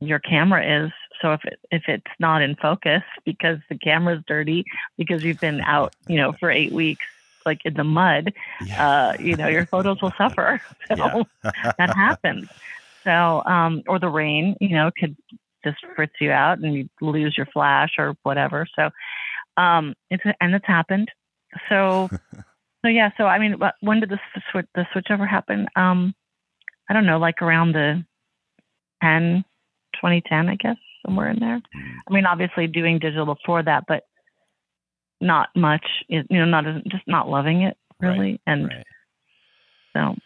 your 0.00 0.18
camera 0.18 0.84
is. 0.86 0.92
So 1.22 1.32
if 1.32 1.40
it, 1.44 1.58
if 1.70 1.82
it's 1.88 2.04
not 2.18 2.42
in 2.42 2.56
focus 2.56 3.02
because 3.24 3.58
the 3.70 3.78
camera's 3.78 4.22
dirty 4.26 4.64
because 4.98 5.22
you've 5.22 5.40
been 5.40 5.60
out, 5.60 5.94
you 6.08 6.16
know, 6.16 6.34
for 6.38 6.50
eight 6.50 6.72
weeks 6.72 7.04
like 7.46 7.60
in 7.64 7.74
the 7.74 7.84
mud, 7.84 8.32
Yeah. 8.64 8.88
uh, 8.88 9.22
you 9.22 9.36
know, 9.36 9.48
your 9.48 9.66
photos 9.66 10.00
will 10.02 10.12
suffer. 10.16 10.60
So 10.96 11.24
Yeah. 11.44 11.72
that 11.78 11.94
happens. 11.96 12.48
So, 13.04 13.42
um, 13.44 13.82
or 13.86 13.98
the 13.98 14.08
rain, 14.08 14.56
you 14.60 14.70
know, 14.70 14.90
could 14.98 15.16
just 15.64 15.78
fritz 15.94 16.12
you 16.20 16.30
out 16.30 16.58
and 16.58 16.74
you 16.74 16.88
lose 17.00 17.34
your 17.36 17.46
flash 17.46 17.92
or 17.98 18.16
whatever. 18.22 18.66
So, 18.76 18.90
um, 19.62 19.94
it's 20.10 20.22
and 20.40 20.54
it's 20.54 20.66
happened. 20.66 21.10
So, 21.68 22.08
so 22.82 22.88
yeah. 22.88 23.10
So 23.16 23.24
I 23.24 23.38
mean, 23.38 23.56
when 23.80 24.00
did 24.00 24.10
the 24.10 24.18
switch 24.50 24.66
the 24.74 24.86
switch 24.92 25.06
ever 25.10 25.26
happen? 25.26 25.66
Um, 25.76 26.14
I 26.88 26.92
don't 26.92 27.06
know, 27.06 27.18
like 27.18 27.40
around 27.40 27.72
the 27.72 28.04
10, 29.02 29.44
2010, 29.94 30.48
I 30.48 30.56
guess, 30.56 30.76
somewhere 31.04 31.30
in 31.30 31.38
there. 31.40 31.56
Mm. 31.56 31.94
I 32.08 32.12
mean, 32.12 32.26
obviously 32.26 32.66
doing 32.66 32.98
digital 32.98 33.26
before 33.26 33.62
that, 33.62 33.84
but 33.88 34.04
not 35.20 35.48
much. 35.56 35.86
You 36.08 36.24
know, 36.30 36.44
not 36.44 36.64
just 36.90 37.04
not 37.06 37.28
loving 37.28 37.62
it 37.62 37.76
Right, 38.00 38.08
really, 38.08 38.40
and 38.46 38.68
Right. 38.68 38.86
so 39.94 40.16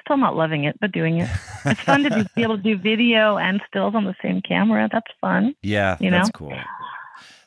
still 0.00 0.16
not 0.16 0.36
loving 0.36 0.64
it, 0.64 0.76
but 0.80 0.92
doing 0.92 1.18
it. 1.20 1.28
It's 1.64 1.80
fun 1.80 2.02
to 2.04 2.10
do, 2.10 2.24
be 2.34 2.42
able 2.42 2.56
to 2.56 2.62
do 2.62 2.78
video 2.78 3.36
and 3.38 3.60
stills 3.68 3.94
on 3.94 4.04
the 4.04 4.14
same 4.22 4.40
camera. 4.42 4.88
That's 4.92 5.10
fun. 5.20 5.54
yeah. 5.62 5.96
you 6.00 6.10
that's 6.10 6.28
know? 6.28 6.32
cool. 6.32 6.58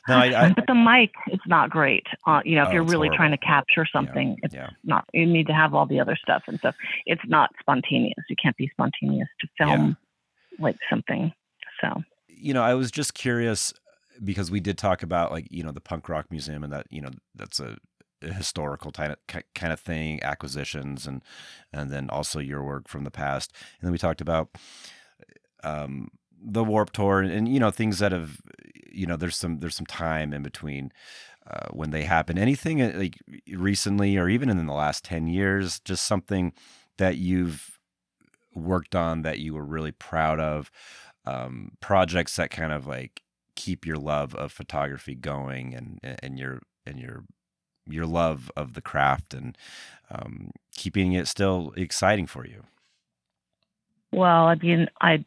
No, 0.08 0.16
I, 0.16 0.46
I 0.46 0.52
but 0.52 0.66
the 0.66 0.74
mic 0.74 1.12
is 1.30 1.38
not 1.46 1.70
great. 1.70 2.04
Uh, 2.26 2.40
you 2.44 2.56
know, 2.56 2.62
if 2.64 2.68
Oh, 2.70 2.72
you're 2.72 2.82
really 2.82 3.06
horrible. 3.06 3.16
trying 3.16 3.30
to 3.30 3.36
capture 3.38 3.86
something, 3.86 4.36
it's 4.42 4.52
yeah. 4.54 4.70
not. 4.82 5.04
You 5.12 5.26
need 5.26 5.46
to 5.46 5.52
have 5.54 5.74
all 5.74 5.86
the 5.86 6.00
other 6.00 6.16
stuff 6.20 6.42
and 6.48 6.58
stuff. 6.58 6.74
It's 7.06 7.22
not 7.28 7.50
spontaneous. 7.60 8.18
You 8.28 8.34
can't 8.42 8.56
be 8.56 8.68
spontaneous 8.72 9.28
to 9.40 9.48
film 9.56 9.96
like 10.58 10.76
something. 10.90 11.32
So 11.80 12.02
you 12.28 12.52
know, 12.52 12.62
I 12.64 12.74
was 12.74 12.90
just 12.90 13.14
curious 13.14 13.72
because 14.24 14.50
we 14.50 14.58
did 14.58 14.76
talk 14.76 15.04
about 15.04 15.30
like 15.30 15.46
you 15.50 15.62
know 15.62 15.70
the 15.70 15.80
punk 15.80 16.08
rock 16.08 16.26
museum 16.32 16.64
and 16.64 16.72
that 16.72 16.86
you 16.90 17.00
know 17.00 17.10
that's 17.36 17.60
a 17.60 17.76
historical 18.22 18.92
kind 18.92 19.12
of 19.12 19.44
kind 19.54 19.72
of 19.72 19.80
thing, 19.80 20.22
acquisitions 20.22 21.06
and 21.06 21.22
and 21.72 21.90
then 21.90 22.08
also 22.10 22.38
your 22.38 22.62
work 22.62 22.88
from 22.88 23.04
the 23.04 23.10
past, 23.10 23.52
and 23.80 23.86
then 23.86 23.92
we 23.92 23.98
talked 23.98 24.20
about 24.20 24.50
um, 25.64 26.08
the 26.42 26.64
Warped 26.64 26.94
Tour 26.94 27.20
and, 27.20 27.30
and 27.30 27.48
you 27.48 27.60
know 27.60 27.70
things 27.70 27.98
that 27.98 28.12
have 28.12 28.40
you 28.90 29.06
know 29.06 29.16
there's 29.16 29.36
some 29.36 29.58
there's 29.58 29.76
some 29.76 29.86
time 29.86 30.32
in 30.32 30.42
between. 30.42 30.92
Uh, 31.44 31.66
when 31.72 31.90
they 31.90 32.04
happen, 32.04 32.38
anything 32.38 32.80
uh, 32.80 32.92
like 32.94 33.18
recently 33.48 34.16
or 34.16 34.28
even 34.28 34.48
in 34.48 34.64
the 34.64 34.72
last 34.72 35.04
10 35.04 35.26
years, 35.26 35.80
just 35.80 36.04
something 36.04 36.52
that 36.98 37.16
you've 37.16 37.80
worked 38.54 38.94
on 38.94 39.22
that 39.22 39.40
you 39.40 39.52
were 39.52 39.64
really 39.64 39.90
proud 39.90 40.38
of, 40.38 40.70
um, 41.24 41.72
projects 41.80 42.36
that 42.36 42.52
kind 42.52 42.72
of 42.72 42.86
like 42.86 43.22
keep 43.54 43.86
your 43.86 43.96
love 43.96 44.34
of 44.34 44.52
photography 44.52 45.14
going 45.14 45.74
and 45.74 45.98
and 46.22 46.38
your 46.38 46.60
and 46.86 46.98
your 46.98 47.24
your 47.88 48.06
love 48.06 48.50
of 48.56 48.74
the 48.74 48.80
craft 48.80 49.34
and 49.34 49.56
um, 50.10 50.50
keeping 50.74 51.12
it 51.12 51.26
still 51.26 51.72
exciting 51.76 52.26
for 52.26 52.46
you. 52.46 52.64
well, 54.12 54.46
I 54.46 54.54
mean, 54.56 54.88
I 55.00 55.24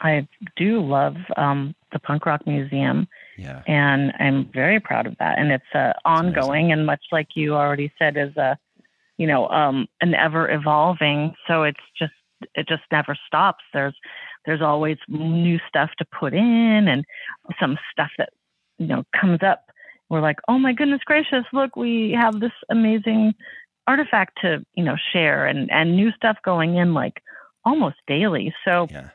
I 0.00 0.28
do 0.56 0.80
love 0.80 1.16
um, 1.36 1.74
the 1.92 1.98
punk 1.98 2.26
rock 2.26 2.46
museum. 2.46 3.08
Yeah, 3.38 3.62
and 3.66 4.12
I'm 4.18 4.50
very 4.52 4.80
proud 4.80 5.06
of 5.06 5.16
that. 5.18 5.38
And 5.38 5.52
it's 5.52 5.74
uh, 5.74 5.92
ongoing, 6.04 6.72
and 6.72 6.86
much 6.86 7.02
like 7.12 7.28
you 7.34 7.54
already 7.54 7.92
said, 7.98 8.16
is 8.16 8.36
a 8.36 8.58
you 9.16 9.26
know 9.26 9.48
um, 9.48 9.86
an 10.00 10.14
ever 10.14 10.50
evolving. 10.50 11.34
So 11.46 11.62
it's 11.62 11.80
just 11.98 12.12
it 12.54 12.68
just 12.68 12.82
never 12.90 13.16
stops. 13.26 13.64
There's 13.72 13.96
there's 14.44 14.62
always 14.62 14.98
new 15.08 15.58
stuff 15.68 15.90
to 15.98 16.04
put 16.04 16.34
in, 16.34 16.88
and 16.88 17.04
some 17.60 17.78
stuff 17.92 18.10
that 18.18 18.30
you 18.78 18.86
know 18.86 19.04
comes 19.18 19.40
up. 19.42 19.65
We're 20.08 20.20
like, 20.20 20.38
oh 20.48 20.58
my 20.58 20.72
goodness 20.72 21.00
gracious, 21.04 21.44
look, 21.52 21.76
we 21.76 22.12
have 22.12 22.40
this 22.40 22.52
amazing 22.70 23.34
artifact 23.86 24.38
to 24.42 24.64
you 24.74 24.84
know 24.84 24.96
share, 25.12 25.46
and 25.46 25.70
and 25.70 25.96
new 25.96 26.12
stuff 26.12 26.36
going 26.44 26.76
in 26.76 26.94
like 26.94 27.22
almost 27.64 27.96
daily. 28.06 28.54
So 28.64 28.86
yeah, 28.90 29.10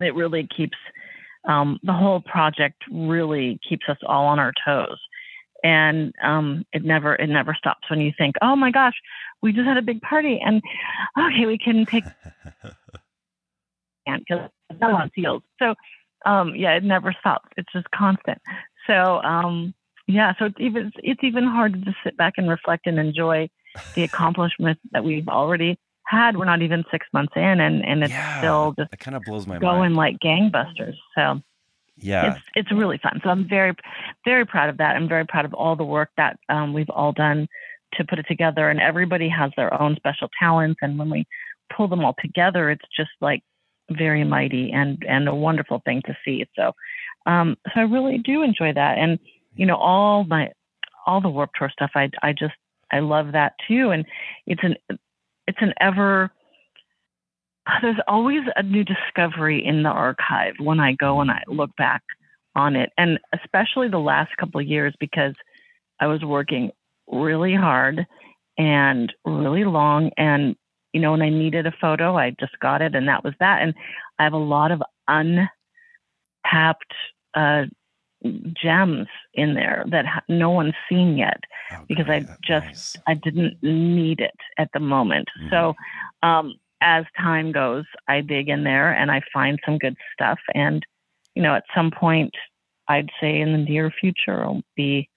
it 0.00 0.14
really 0.14 0.48
keeps 0.56 0.76
um, 1.48 1.78
the 1.82 1.92
whole 1.92 2.20
project 2.20 2.82
really 2.90 3.58
keeps 3.66 3.86
us 3.88 3.98
all 4.06 4.26
on 4.26 4.38
our 4.38 4.52
toes. 4.64 4.98
And 5.62 6.14
um, 6.22 6.64
it 6.72 6.84
never 6.84 7.14
it 7.14 7.28
never 7.28 7.54
stops 7.54 7.90
when 7.90 8.00
you 8.00 8.12
think 8.16 8.36
oh 8.40 8.56
my 8.56 8.70
gosh 8.70 8.94
we 9.42 9.52
just 9.52 9.66
had 9.66 9.76
a 9.76 9.82
big 9.82 10.00
party 10.00 10.40
and 10.42 10.62
okay 11.18 11.44
we 11.44 11.58
can 11.58 11.84
take 11.84 12.04
because 14.06 14.48
it's 14.70 14.80
not 14.80 14.92
on 14.92 15.10
seals. 15.14 15.42
So 15.58 15.74
um, 16.24 16.54
yeah 16.54 16.76
it 16.76 16.84
never 16.84 17.14
stops. 17.20 17.50
It's 17.58 17.70
just 17.74 17.90
constant. 17.90 18.38
So 18.86 19.20
um, 19.22 19.74
yeah 20.10 20.32
so 20.38 20.46
it's 20.46 20.56
even 20.58 20.92
it's 21.02 21.22
even 21.24 21.44
hard 21.44 21.72
to 21.84 21.94
sit 22.04 22.16
back 22.16 22.34
and 22.36 22.48
reflect 22.48 22.86
and 22.86 22.98
enjoy 22.98 23.48
the 23.94 24.02
accomplishments 24.02 24.80
that 24.92 25.04
we've 25.04 25.28
already 25.28 25.78
had 26.06 26.36
we're 26.36 26.44
not 26.44 26.62
even 26.62 26.84
six 26.90 27.06
months 27.12 27.32
in 27.36 27.60
and 27.60 27.84
and 27.84 28.02
it's 28.04 28.12
Yeah, 28.12 28.38
still 28.38 28.74
just 28.78 28.90
kind 28.98 29.16
of 29.16 29.24
blows 29.24 29.46
my 29.46 29.58
going 29.58 29.92
mind. 29.92 29.96
like 29.96 30.18
gangbusters. 30.18 30.96
So 31.14 31.40
Yeah, 31.96 32.34
it's 32.34 32.44
it's 32.54 32.72
really 32.72 32.98
fun. 33.02 33.20
So 33.22 33.30
I'm 33.30 33.48
very 33.48 33.74
very 34.24 34.46
proud 34.46 34.68
of 34.68 34.78
that. 34.78 34.96
I'm 34.96 35.08
very 35.08 35.26
proud 35.26 35.44
of 35.44 35.54
all 35.54 35.76
the 35.76 35.84
work 35.84 36.10
that 36.16 36.38
um, 36.48 36.72
we've 36.72 36.90
all 36.90 37.12
done 37.12 37.48
to 37.94 38.04
put 38.04 38.18
it 38.18 38.26
together. 38.28 38.68
And 38.68 38.80
everybody 38.80 39.28
has 39.28 39.50
their 39.56 39.80
own 39.80 39.96
special 39.96 40.28
talents. 40.38 40.78
And 40.82 40.98
when 40.98 41.10
we 41.10 41.26
pull 41.74 41.88
them 41.88 42.04
all 42.04 42.14
together, 42.20 42.70
it's 42.70 42.84
just 42.96 43.10
like 43.20 43.42
very 43.90 44.24
mighty 44.24 44.70
and 44.72 45.02
and 45.08 45.28
a 45.28 45.34
wonderful 45.34 45.82
thing 45.84 46.02
to 46.06 46.16
see. 46.24 46.46
So 46.56 46.72
um, 47.26 47.56
so 47.66 47.80
I 47.80 47.84
really 47.84 48.18
do 48.18 48.42
enjoy 48.42 48.72
that. 48.74 48.98
And 48.98 49.18
you 49.54 49.66
know 49.66 49.76
all 49.76 50.24
my 50.24 50.50
all 51.06 51.20
the 51.20 51.28
Warped 51.28 51.56
Tour 51.58 51.70
stuff. 51.70 51.90
I 51.94 52.10
I 52.22 52.32
just 52.32 52.54
I 52.92 53.00
love 53.00 53.32
that 53.32 53.54
too. 53.66 53.90
And 53.90 54.04
it's 54.46 54.62
an 54.62 54.76
it's 55.46 55.58
an 55.60 55.74
ever 55.80 56.30
there's 57.82 58.00
always 58.08 58.42
a 58.56 58.62
new 58.62 58.84
discovery 58.84 59.64
in 59.64 59.82
the 59.82 59.90
archive 59.90 60.54
when 60.58 60.80
I 60.80 60.92
go 60.92 61.20
and 61.20 61.30
I 61.30 61.42
look 61.46 61.70
back 61.76 62.02
on 62.56 62.74
it, 62.74 62.90
and 62.98 63.18
especially 63.32 63.88
the 63.88 63.98
last 63.98 64.36
couple 64.36 64.60
of 64.60 64.66
years 64.66 64.94
because 64.98 65.34
I 66.00 66.06
was 66.06 66.24
working 66.24 66.72
really 67.06 67.54
hard 67.54 68.06
and 68.58 69.12
really 69.24 69.64
long, 69.64 70.10
and 70.16 70.56
you 70.92 71.00
know, 71.00 71.12
when 71.12 71.22
I 71.22 71.28
needed 71.28 71.66
a 71.66 71.74
photo, 71.80 72.16
I 72.16 72.30
just 72.40 72.58
got 72.60 72.82
it, 72.82 72.94
and 72.94 73.06
that 73.08 73.22
was 73.22 73.34
that. 73.38 73.62
And 73.62 73.74
I 74.18 74.24
have 74.24 74.32
a 74.32 74.38
lot 74.38 74.72
of 74.72 74.82
untapped 75.06 75.48
uh, 77.34 77.64
gems 78.62 79.06
in 79.34 79.54
there 79.54 79.84
that 79.90 80.04
no 80.28 80.50
one's 80.50 80.74
seen 80.88 81.16
yet 81.16 81.40
because 81.88 82.06
I 82.08 82.20
just 82.44 82.66
Nice. 82.66 82.96
I 83.06 83.14
didn't 83.14 83.62
need 83.62 84.20
it 84.20 84.36
at 84.58 84.68
the 84.74 84.80
moment. 84.80 85.28
So 85.50 85.74
um, 86.22 86.54
as 86.82 87.04
time 87.18 87.52
goes, 87.52 87.84
I 88.08 88.20
dig 88.20 88.48
in 88.48 88.64
there 88.64 88.92
and 88.92 89.10
I 89.10 89.22
find 89.32 89.58
some 89.64 89.78
good 89.78 89.96
stuff. 90.12 90.38
And 90.54 90.84
you 91.34 91.42
know, 91.42 91.54
at 91.54 91.64
some 91.74 91.90
point, 91.90 92.34
I'd 92.88 93.10
say 93.20 93.40
in 93.40 93.52
the 93.52 93.58
near 93.58 93.90
future, 93.90 94.44
I'll 94.44 94.62
be 94.76 95.08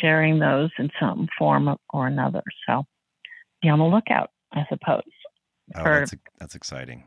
sharing 0.00 0.38
those 0.38 0.70
in 0.78 0.90
some 1.00 1.28
form 1.38 1.74
or 1.90 2.06
another. 2.06 2.42
So 2.66 2.84
be 3.62 3.68
on 3.68 3.78
the 3.78 3.86
lookout, 3.86 4.30
I 4.52 4.66
suppose. 4.68 5.02
Oh, 5.74 5.82
that's 5.82 6.14
that's 6.38 6.54
exciting. 6.54 7.04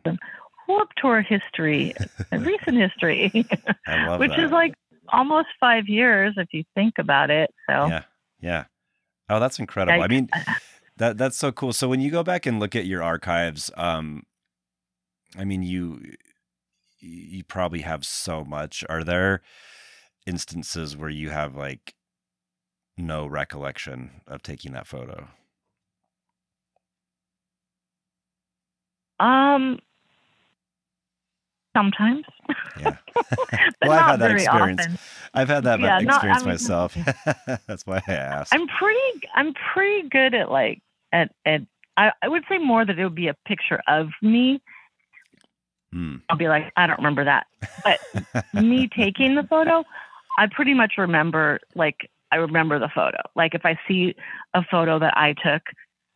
Warped 0.68 0.94
Tour 0.98 1.22
history, 1.22 1.94
recent 2.32 2.78
history, 2.78 3.32
I 3.88 4.06
love 4.08 4.20
which 4.20 4.32
that. 4.32 4.40
is 4.40 4.52
like 4.52 4.74
almost 5.12 5.48
five 5.60 5.88
years 5.88 6.34
if 6.38 6.48
you 6.52 6.64
think 6.76 6.96
about 7.00 7.30
it. 7.30 7.52
So 7.70 7.88
Yeah, 7.88 8.04
yeah. 8.40 8.66
Oh, 9.30 9.40
that's 9.40 9.60
incredible. 9.60 10.02
I 10.02 10.02
Like, 10.02 10.12
mean, 10.12 10.30
that 10.98 11.18
that's 11.18 11.38
so 11.38 11.52
cool. 11.52 11.74
So 11.74 11.88
when 11.88 12.02
you 12.02 12.12
go 12.12 12.24
back 12.24 12.46
and 12.46 12.60
look 12.60 12.76
at 12.76 12.86
your 12.86 13.04
archives, 13.04 13.72
um, 13.78 14.24
I 15.38 15.44
mean, 15.46 15.64
you 15.64 16.14
you 17.00 17.44
probably 17.44 17.82
have 17.82 18.06
so 18.06 18.44
much. 18.44 18.84
Are 18.90 19.04
there 19.04 19.42
instances 20.26 20.98
where 20.98 21.10
you 21.10 21.30
have 21.30 21.56
like 21.56 21.96
no 22.98 23.26
recollection 23.26 24.22
of 24.28 24.44
taking 24.44 24.74
that 24.74 24.88
photo? 24.88 25.30
um, 29.20 29.80
sometimes, 31.76 32.26
Yeah. 32.80 32.96
Well, 33.82 33.92
I've 33.92 34.00
not 34.00 34.10
had 34.12 34.20
that 34.20 34.32
experience. 34.32 34.82
often. 34.82 34.98
I've 35.34 35.48
had 35.50 35.64
that 35.66 35.80
Yeah, 35.80 36.00
experience 36.00 36.40
mean- 36.44 36.50
myself. 36.50 36.96
that's 37.68 37.86
why 37.86 38.02
I 38.08 38.14
asked. 38.14 38.54
I'm 38.54 38.68
pretty 38.68 39.28
I'm 39.36 39.54
pretty 39.74 40.08
good 40.10 40.34
at 40.34 40.52
like 40.52 40.82
at 41.12 41.32
at 41.46 41.62
I, 41.98 42.12
I 42.22 42.28
would 42.28 42.44
say 42.50 42.58
more 42.58 42.86
that 42.86 42.98
it 42.98 43.04
would 43.04 43.16
be 43.16 43.28
a 43.28 43.36
picture 43.46 43.82
of 43.88 44.10
me. 44.22 44.62
Hmm. 45.92 46.18
I'll 46.30 46.38
be 46.38 46.48
like, 46.48 46.72
I 46.78 46.88
don't 46.88 46.98
remember 46.98 47.26
that. 47.26 47.48
But 47.84 48.00
me 48.54 48.88
taking 48.96 49.36
the 49.36 49.44
photo, 49.44 49.84
I 50.38 50.48
pretty 50.48 50.74
much 50.74 50.94
remember 50.98 51.60
like 51.76 52.10
I 52.32 52.38
remember 52.38 52.80
the 52.80 52.90
photo. 52.94 53.18
Like 53.36 53.56
if 53.56 53.66
I 53.66 53.78
see 53.88 54.16
a 54.54 54.64
photo 54.70 55.00
that 55.00 55.18
I 55.18 55.34
took, 55.34 55.64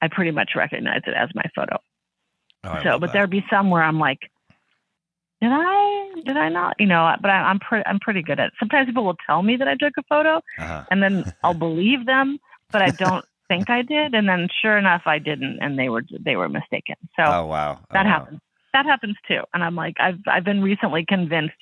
I 0.02 0.08
pretty 0.10 0.32
much 0.32 0.52
recognize 0.56 1.02
it 1.08 1.14
as 1.16 1.30
my 1.36 1.44
photo. 1.56 1.78
Oh, 2.66 2.80
so, 2.84 3.00
but 3.00 3.08
that. 3.08 3.14
there'd 3.14 3.30
be 3.30 3.44
some 3.50 3.70
where 3.72 3.84
I'm 3.84 4.00
like, 4.00 4.20
did 5.44 5.52
I? 5.52 6.22
Did 6.26 6.38
I 6.38 6.50
not? 6.50 6.76
You 6.80 6.88
know, 6.88 7.14
but 7.22 7.30
I, 7.30 7.36
I'm 7.50 7.60
pretty. 7.60 7.84
I'm 7.86 8.00
pretty 8.00 8.22
good 8.22 8.40
at. 8.40 8.48
It. 8.48 8.54
Sometimes 8.60 8.88
people 8.88 9.04
will 9.04 9.18
tell 9.28 9.44
me 9.44 9.58
that 9.58 9.68
I 9.68 9.76
took 9.76 9.94
a 9.98 10.04
photo, 10.08 10.42
Uh-huh. 10.58 10.84
and 10.90 11.04
then 11.04 11.26
I'll 11.44 11.54
believe 11.54 12.06
them, 12.06 12.40
but 12.72 12.82
I 12.82 12.92
don't 12.92 13.26
think 13.50 13.70
I 13.70 13.82
did. 13.82 14.14
And 14.14 14.28
then, 14.28 14.48
sure 14.62 14.78
enough, 14.78 15.02
I 15.06 15.20
didn't, 15.20 15.60
and 15.62 15.78
they 15.78 15.90
were 15.90 16.04
they 16.26 16.38
were 16.38 16.48
mistaken. 16.50 16.96
So 17.18 17.24
Oh 17.24 17.46
wow. 17.48 17.80
Oh, 17.82 17.86
that 17.94 18.06
wow. 18.06 18.12
happens. 18.12 18.40
That 18.72 18.86
happens 18.86 19.18
too. 19.28 19.42
And 19.54 19.64
I'm 19.64 19.76
like, 19.76 19.96
I've 20.00 20.20
I've 20.28 20.46
been 20.46 20.62
recently 20.62 21.06
convinced 21.08 21.56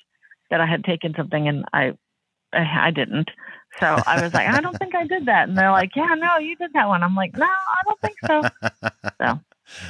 that 0.50 0.60
I 0.60 0.66
had 0.66 0.84
taken 0.84 1.12
something, 1.16 1.48
and 1.48 1.64
I 1.72 1.92
I, 2.52 2.86
I 2.88 2.90
didn't. 2.92 3.30
So 3.80 3.86
I 3.86 4.22
was 4.22 4.32
like, 4.32 4.46
I 4.46 4.60
don't 4.60 4.78
think 4.78 4.94
I 4.94 5.06
did 5.08 5.26
that. 5.26 5.48
And 5.48 5.58
they're 5.58 5.72
like, 5.72 5.90
Yeah, 5.96 6.14
no, 6.16 6.38
you 6.38 6.54
did 6.56 6.72
that 6.74 6.86
one. 6.86 7.02
I'm 7.02 7.16
like, 7.16 7.34
No, 7.34 7.46
I 7.46 7.82
don't 7.84 8.00
think 8.00 8.18
so. 8.26 8.44
So. 9.20 9.40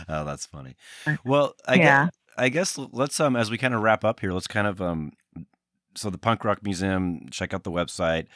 oh, 0.09 0.25
that's 0.25 0.47
funny. 0.47 0.77
Well, 1.25 1.55
I 1.67 1.77
Yeah. 1.79 2.05
guess, 2.05 2.13
I 2.37 2.49
guess 2.49 2.79
let's 2.79 3.21
um 3.21 3.37
as 3.37 3.51
we 3.51 3.59
kind 3.59 3.75
of 3.75 3.83
wrap 3.83 4.05
up 4.05 4.21
here, 4.21 4.33
let's 4.33 4.47
kind 4.47 4.67
of 4.67 4.81
um 4.81 5.13
so 5.95 6.09
the 6.11 6.19
Punk 6.19 6.45
Rock 6.45 6.63
Museum, 6.63 7.29
check 7.31 7.53
out 7.53 7.65
the 7.65 7.71
website. 7.71 8.27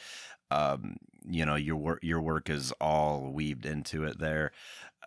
Um, 0.51 0.97
you 1.27 1.45
know, 1.45 1.55
your 1.55 1.75
work 1.75 1.99
your 2.03 2.21
work 2.21 2.49
is 2.49 2.71
all 2.79 3.31
weaved 3.33 3.65
into 3.65 4.03
it 4.03 4.19
there. 4.19 4.51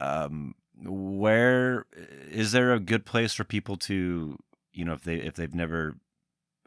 Um 0.01 0.55
where 0.83 1.85
is 2.31 2.53
there 2.53 2.73
a 2.73 2.81
good 2.81 3.05
place 3.05 3.35
for 3.35 3.45
people 3.45 3.77
to, 3.77 4.37
you 4.73 4.85
know, 4.85 4.95
if 4.95 5.03
they 5.03 5.17
if 5.17 5.35
they've 5.35 5.55
never 5.55 5.97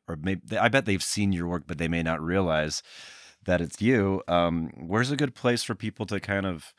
or 0.07 0.15
maybe 0.15 0.57
I 0.57 0.69
bet 0.69 0.85
they've 0.85 1.03
seen 1.03 1.33
your 1.33 1.47
work 1.47 1.63
but 1.67 1.77
they 1.77 1.87
may 1.87 2.03
not 2.03 2.21
realize 2.21 2.83
that 3.45 3.59
it's 3.61 3.81
you. 3.81 4.21
Um 4.27 4.71
where's 4.77 5.11
a 5.11 5.17
good 5.17 5.35
place 5.35 5.63
for 5.63 5.75
people 5.75 6.05
to 6.07 6.19
kind 6.19 6.45
of 6.45 6.73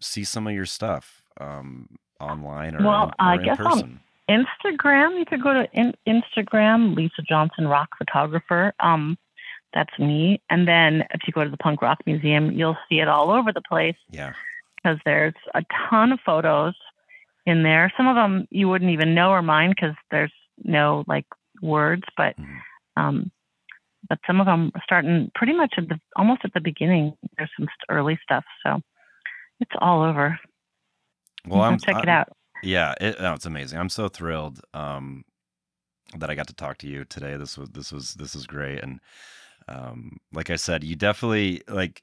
see 0.00 0.24
some 0.24 0.46
of 0.46 0.54
your 0.54 0.66
stuff 0.66 1.22
um 1.40 1.88
online 2.18 2.74
or, 2.74 2.84
Well, 2.84 3.04
in, 3.04 3.10
or 3.10 3.14
I 3.20 3.36
guess 3.38 3.58
on- 3.60 3.64
person? 3.66 4.00
Instagram, 4.30 5.18
you 5.18 5.24
could 5.26 5.42
go 5.42 5.52
to 5.52 5.68
in- 5.72 5.94
Instagram, 6.06 6.94
Lisa 6.96 7.22
Johnson 7.28 7.66
Rock 7.66 7.88
Photographer. 7.98 8.72
Um, 8.80 9.18
that's 9.74 9.96
me. 9.98 10.40
And 10.50 10.66
then 10.66 11.04
if 11.12 11.20
you 11.26 11.32
go 11.32 11.44
to 11.44 11.50
the 11.50 11.56
Punk 11.56 11.82
Rock 11.82 11.98
Museum, 12.06 12.52
you'll 12.52 12.76
see 12.88 13.00
it 13.00 13.08
all 13.08 13.30
over 13.30 13.52
the 13.52 13.62
place 13.62 13.96
Yeah. 14.10 14.32
because 14.76 14.98
there's 15.04 15.34
a 15.54 15.62
ton 15.88 16.12
of 16.12 16.20
photos 16.24 16.74
in 17.46 17.62
there. 17.62 17.92
Some 17.96 18.06
of 18.08 18.16
them 18.16 18.46
you 18.50 18.68
wouldn't 18.68 18.90
even 18.92 19.14
know 19.14 19.30
are 19.30 19.42
mine 19.42 19.70
because 19.70 19.94
there's 20.10 20.32
no 20.62 21.04
like 21.06 21.26
words, 21.62 22.04
but 22.16 22.36
Mhm. 22.36 22.58
um, 22.96 23.30
but 24.08 24.18
some 24.26 24.40
of 24.40 24.46
them 24.46 24.72
are 24.74 24.82
starting 24.82 25.30
pretty 25.34 25.52
much 25.52 25.74
at 25.78 25.88
the 25.88 26.00
almost 26.16 26.40
at 26.44 26.52
the 26.52 26.60
beginning. 26.60 27.16
There's 27.36 27.50
some 27.56 27.68
early 27.88 28.18
stuff, 28.22 28.44
so 28.64 28.82
it's 29.60 29.70
all 29.78 30.02
over. 30.02 30.38
Well, 31.46 31.62
I'm 31.62 31.78
check 31.78 31.96
it 32.02 32.08
I'm- 32.08 32.20
out. 32.20 32.28
Yeah, 32.62 32.94
it, 33.00 33.16
oh, 33.18 33.34
it's 33.34 33.46
amazing. 33.46 33.78
I'm 33.78 33.88
so 33.88 34.08
thrilled 34.08 34.60
um, 34.74 35.24
that 36.16 36.30
I 36.30 36.34
got 36.34 36.48
to 36.48 36.54
talk 36.54 36.78
to 36.78 36.88
you 36.88 37.04
today. 37.04 37.36
This 37.36 37.56
was 37.58 37.70
this 37.70 37.92
was 37.92 38.14
this 38.14 38.34
is 38.34 38.46
great, 38.46 38.80
and 38.82 39.00
um, 39.68 40.18
like 40.32 40.50
I 40.50 40.56
said, 40.56 40.84
you 40.84 40.96
definitely 40.96 41.62
like, 41.68 42.02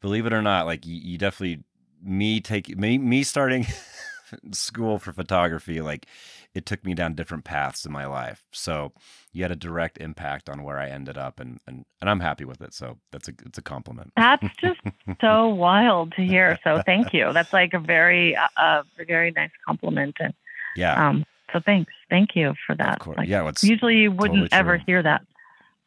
believe 0.00 0.26
it 0.26 0.32
or 0.32 0.42
not, 0.42 0.66
like 0.66 0.86
you, 0.86 0.96
you 0.96 1.18
definitely 1.18 1.64
me 2.02 2.40
take 2.40 2.76
me 2.76 2.98
me 2.98 3.22
starting 3.24 3.66
school 4.52 4.98
for 4.98 5.12
photography. 5.12 5.80
Like 5.80 6.06
it 6.54 6.66
took 6.66 6.84
me 6.84 6.94
down 6.94 7.14
different 7.14 7.44
paths 7.44 7.84
in 7.84 7.92
my 7.92 8.06
life. 8.06 8.44
So 8.52 8.92
you 9.32 9.42
had 9.42 9.52
a 9.52 9.56
direct 9.56 9.98
impact 9.98 10.48
on 10.48 10.62
where 10.62 10.78
I 10.78 10.88
ended 10.88 11.18
up, 11.18 11.40
and 11.40 11.60
and 11.66 11.84
and 12.00 12.10
I'm 12.10 12.20
happy 12.20 12.44
with 12.44 12.60
it. 12.60 12.74
So 12.74 12.98
that's 13.12 13.28
a 13.28 13.32
it's 13.44 13.58
a 13.58 13.62
compliment. 13.62 14.12
That's 14.16 14.46
just 14.60 14.80
so 15.20 15.48
wild 15.48 16.12
to 16.12 16.22
hear. 16.22 16.58
So 16.64 16.82
thank 16.84 17.12
you. 17.12 17.32
That's 17.32 17.52
like 17.52 17.74
a 17.74 17.78
very, 17.78 18.36
uh, 18.36 18.48
a 18.56 18.84
very 19.06 19.32
nice 19.32 19.50
compliment. 19.66 20.16
And 20.20 20.34
Yeah, 20.76 21.08
um, 21.08 21.24
so 21.52 21.60
thanks, 21.64 21.92
thank 22.10 22.34
you 22.34 22.54
for 22.66 22.74
that. 22.76 23.06
Like, 23.06 23.28
yeah, 23.28 23.48
it's 23.48 23.62
usually 23.62 23.96
you 23.96 24.10
wouldn't 24.10 24.50
totally 24.50 24.58
ever 24.58 24.76
true. 24.78 24.84
hear 24.86 25.02
that 25.02 25.22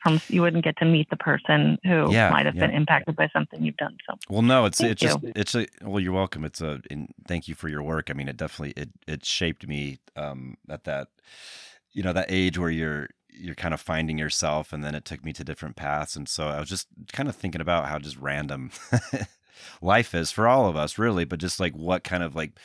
from. 0.01 0.21
You 0.29 0.41
wouldn't 0.41 0.63
get 0.63 0.77
to 0.77 0.85
meet 0.85 1.09
the 1.09 1.17
person 1.17 1.77
who 1.85 2.13
Yeah, 2.13 2.29
might 2.29 2.45
have 2.45 2.57
been 2.59 2.71
impacted 2.71 3.15
by 3.15 3.29
something 3.33 3.63
you've 3.63 3.77
done. 3.77 3.97
So 4.09 4.17
Well, 4.29 4.43
no, 4.43 4.65
it's 4.65 4.79
Thank 4.79 4.83
it's 4.83 5.01
just 5.01 5.19
it's 5.23 5.55
a 5.55 5.65
well, 5.81 5.99
you're 5.99 6.13
welcome. 6.13 6.45
It's 6.45 6.61
a 6.61 6.81
and 6.91 7.11
thank 7.27 7.47
you 7.47 7.55
for 7.55 7.67
your 7.67 7.81
work. 7.81 8.09
I 8.11 8.13
mean, 8.13 8.27
it 8.27 8.37
definitely 8.37 8.79
it 8.81 8.89
it 9.07 9.25
shaped 9.25 9.67
me 9.67 9.99
um 10.15 10.57
at 10.69 10.83
that 10.83 11.07
you 11.91 12.03
know 12.03 12.13
that 12.13 12.27
age 12.31 12.57
where 12.57 12.69
you're 12.69 13.09
you're 13.29 13.55
kind 13.55 13.73
of 13.73 13.81
finding 13.81 14.17
yourself, 14.17 14.71
and 14.73 14.83
then 14.83 14.93
it 14.95 15.05
took 15.05 15.23
me 15.23 15.33
to 15.33 15.43
different 15.43 15.75
paths. 15.75 16.15
And 16.15 16.27
so 16.29 16.47
I 16.47 16.59
was 16.59 16.69
just 16.69 16.87
kind 17.13 17.27
of 17.29 17.35
thinking 17.35 17.61
about 17.61 17.87
how 17.87 17.97
just 17.99 18.17
random 18.17 18.71
life 19.81 20.13
is 20.13 20.31
for 20.31 20.47
all 20.47 20.67
of 20.67 20.75
us, 20.75 20.97
really, 20.97 21.25
but 21.25 21.39
just 21.39 21.59
like 21.59 21.73
what 21.73 22.03
kind 22.03 22.23
of 22.23 22.35
like 22.35 22.59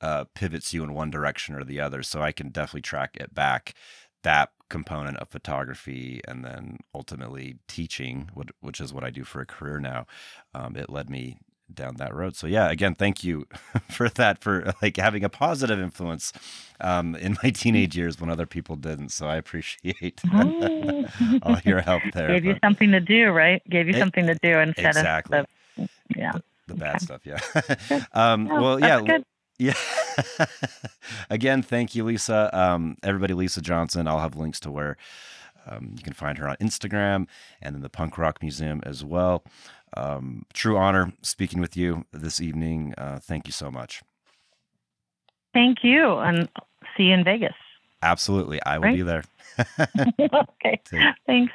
uh, 0.00 0.24
pivots 0.34 0.72
you 0.74 0.82
in 0.82 0.94
one 0.94 1.10
direction 1.10 1.54
or 1.54 1.64
the 1.64 1.80
other. 1.80 2.02
So 2.02 2.22
I 2.22 2.32
can 2.32 2.50
definitely 2.50 2.82
track 2.82 3.16
it 3.20 3.34
back 3.34 3.74
that 4.22 4.50
component 4.68 5.18
of 5.18 5.28
photography 5.28 6.20
and 6.26 6.44
then 6.44 6.78
ultimately 6.94 7.56
teaching, 7.68 8.30
which, 8.34 8.48
which 8.60 8.80
is 8.80 8.92
what 8.92 9.04
I 9.04 9.10
do 9.10 9.24
for 9.24 9.40
a 9.40 9.46
career 9.46 9.78
now. 9.78 10.06
Um, 10.54 10.76
it 10.76 10.88
led 10.88 11.10
me 11.10 11.36
down 11.74 11.96
that 11.96 12.14
road. 12.14 12.36
So 12.36 12.46
yeah, 12.46 12.70
again, 12.70 12.94
thank 12.94 13.24
you 13.24 13.46
for 13.90 14.08
that, 14.10 14.42
for 14.42 14.72
like 14.82 14.96
having 14.96 15.24
a 15.24 15.28
positive 15.28 15.78
influence 15.78 16.32
um, 16.80 17.14
in 17.16 17.36
my 17.42 17.50
teenage 17.50 17.96
years 17.96 18.20
when 18.20 18.30
other 18.30 18.46
people 18.46 18.76
didn't. 18.76 19.10
So 19.10 19.26
I 19.26 19.36
appreciate 19.36 20.20
all 21.42 21.58
your 21.64 21.80
help 21.80 22.02
there. 22.14 22.28
Gave 22.28 22.44
you 22.44 22.56
something 22.62 22.90
to 22.92 23.00
do, 23.00 23.30
right? 23.30 23.62
Gave 23.68 23.88
you 23.88 23.94
It- 23.94 23.98
something 23.98 24.26
to 24.26 24.34
do 24.42 24.58
instead 24.58 24.96
exactly. 24.96 25.38
of 25.38 25.46
the, 25.76 25.88
yeah. 26.16 26.32
the 26.66 26.74
bad 26.74 26.96
okay. 26.96 27.04
stuff, 27.04 27.20
yeah. 27.24 28.04
um, 28.12 28.46
well, 28.46 28.80
yeah, 28.80 29.00
good. 29.00 29.24
yeah. 29.58 29.74
Again, 31.30 31.62
thank 31.62 31.94
you, 31.94 32.04
Lisa. 32.04 32.50
Um, 32.52 32.96
everybody, 33.02 33.34
Lisa 33.34 33.60
Johnson. 33.60 34.06
I'll 34.06 34.20
have 34.20 34.36
links 34.36 34.60
to 34.60 34.70
where 34.70 34.96
um, 35.66 35.94
you 35.96 36.02
can 36.02 36.12
find 36.12 36.38
her 36.38 36.48
on 36.48 36.56
Instagram 36.56 37.26
and 37.60 37.74
then 37.74 37.82
the 37.82 37.90
Punk 37.90 38.18
Rock 38.18 38.42
Museum 38.42 38.80
as 38.84 39.04
well. 39.04 39.44
Um, 39.96 40.44
true 40.52 40.76
honor 40.76 41.12
speaking 41.22 41.60
with 41.60 41.76
you 41.76 42.04
this 42.12 42.40
evening. 42.40 42.94
Uh, 42.96 43.18
thank 43.20 43.46
you 43.46 43.52
so 43.52 43.70
much. 43.70 44.02
Thank 45.52 45.78
you, 45.82 46.16
and 46.18 46.48
see 46.96 47.04
you 47.04 47.14
in 47.14 47.24
Vegas. 47.24 47.52
Absolutely, 48.02 48.62
I 48.62 48.78
will 48.78 48.84
Great. 48.84 48.96
be 48.96 49.02
there. 49.02 49.24
okay, 50.64 50.80
thanks. 51.26 51.52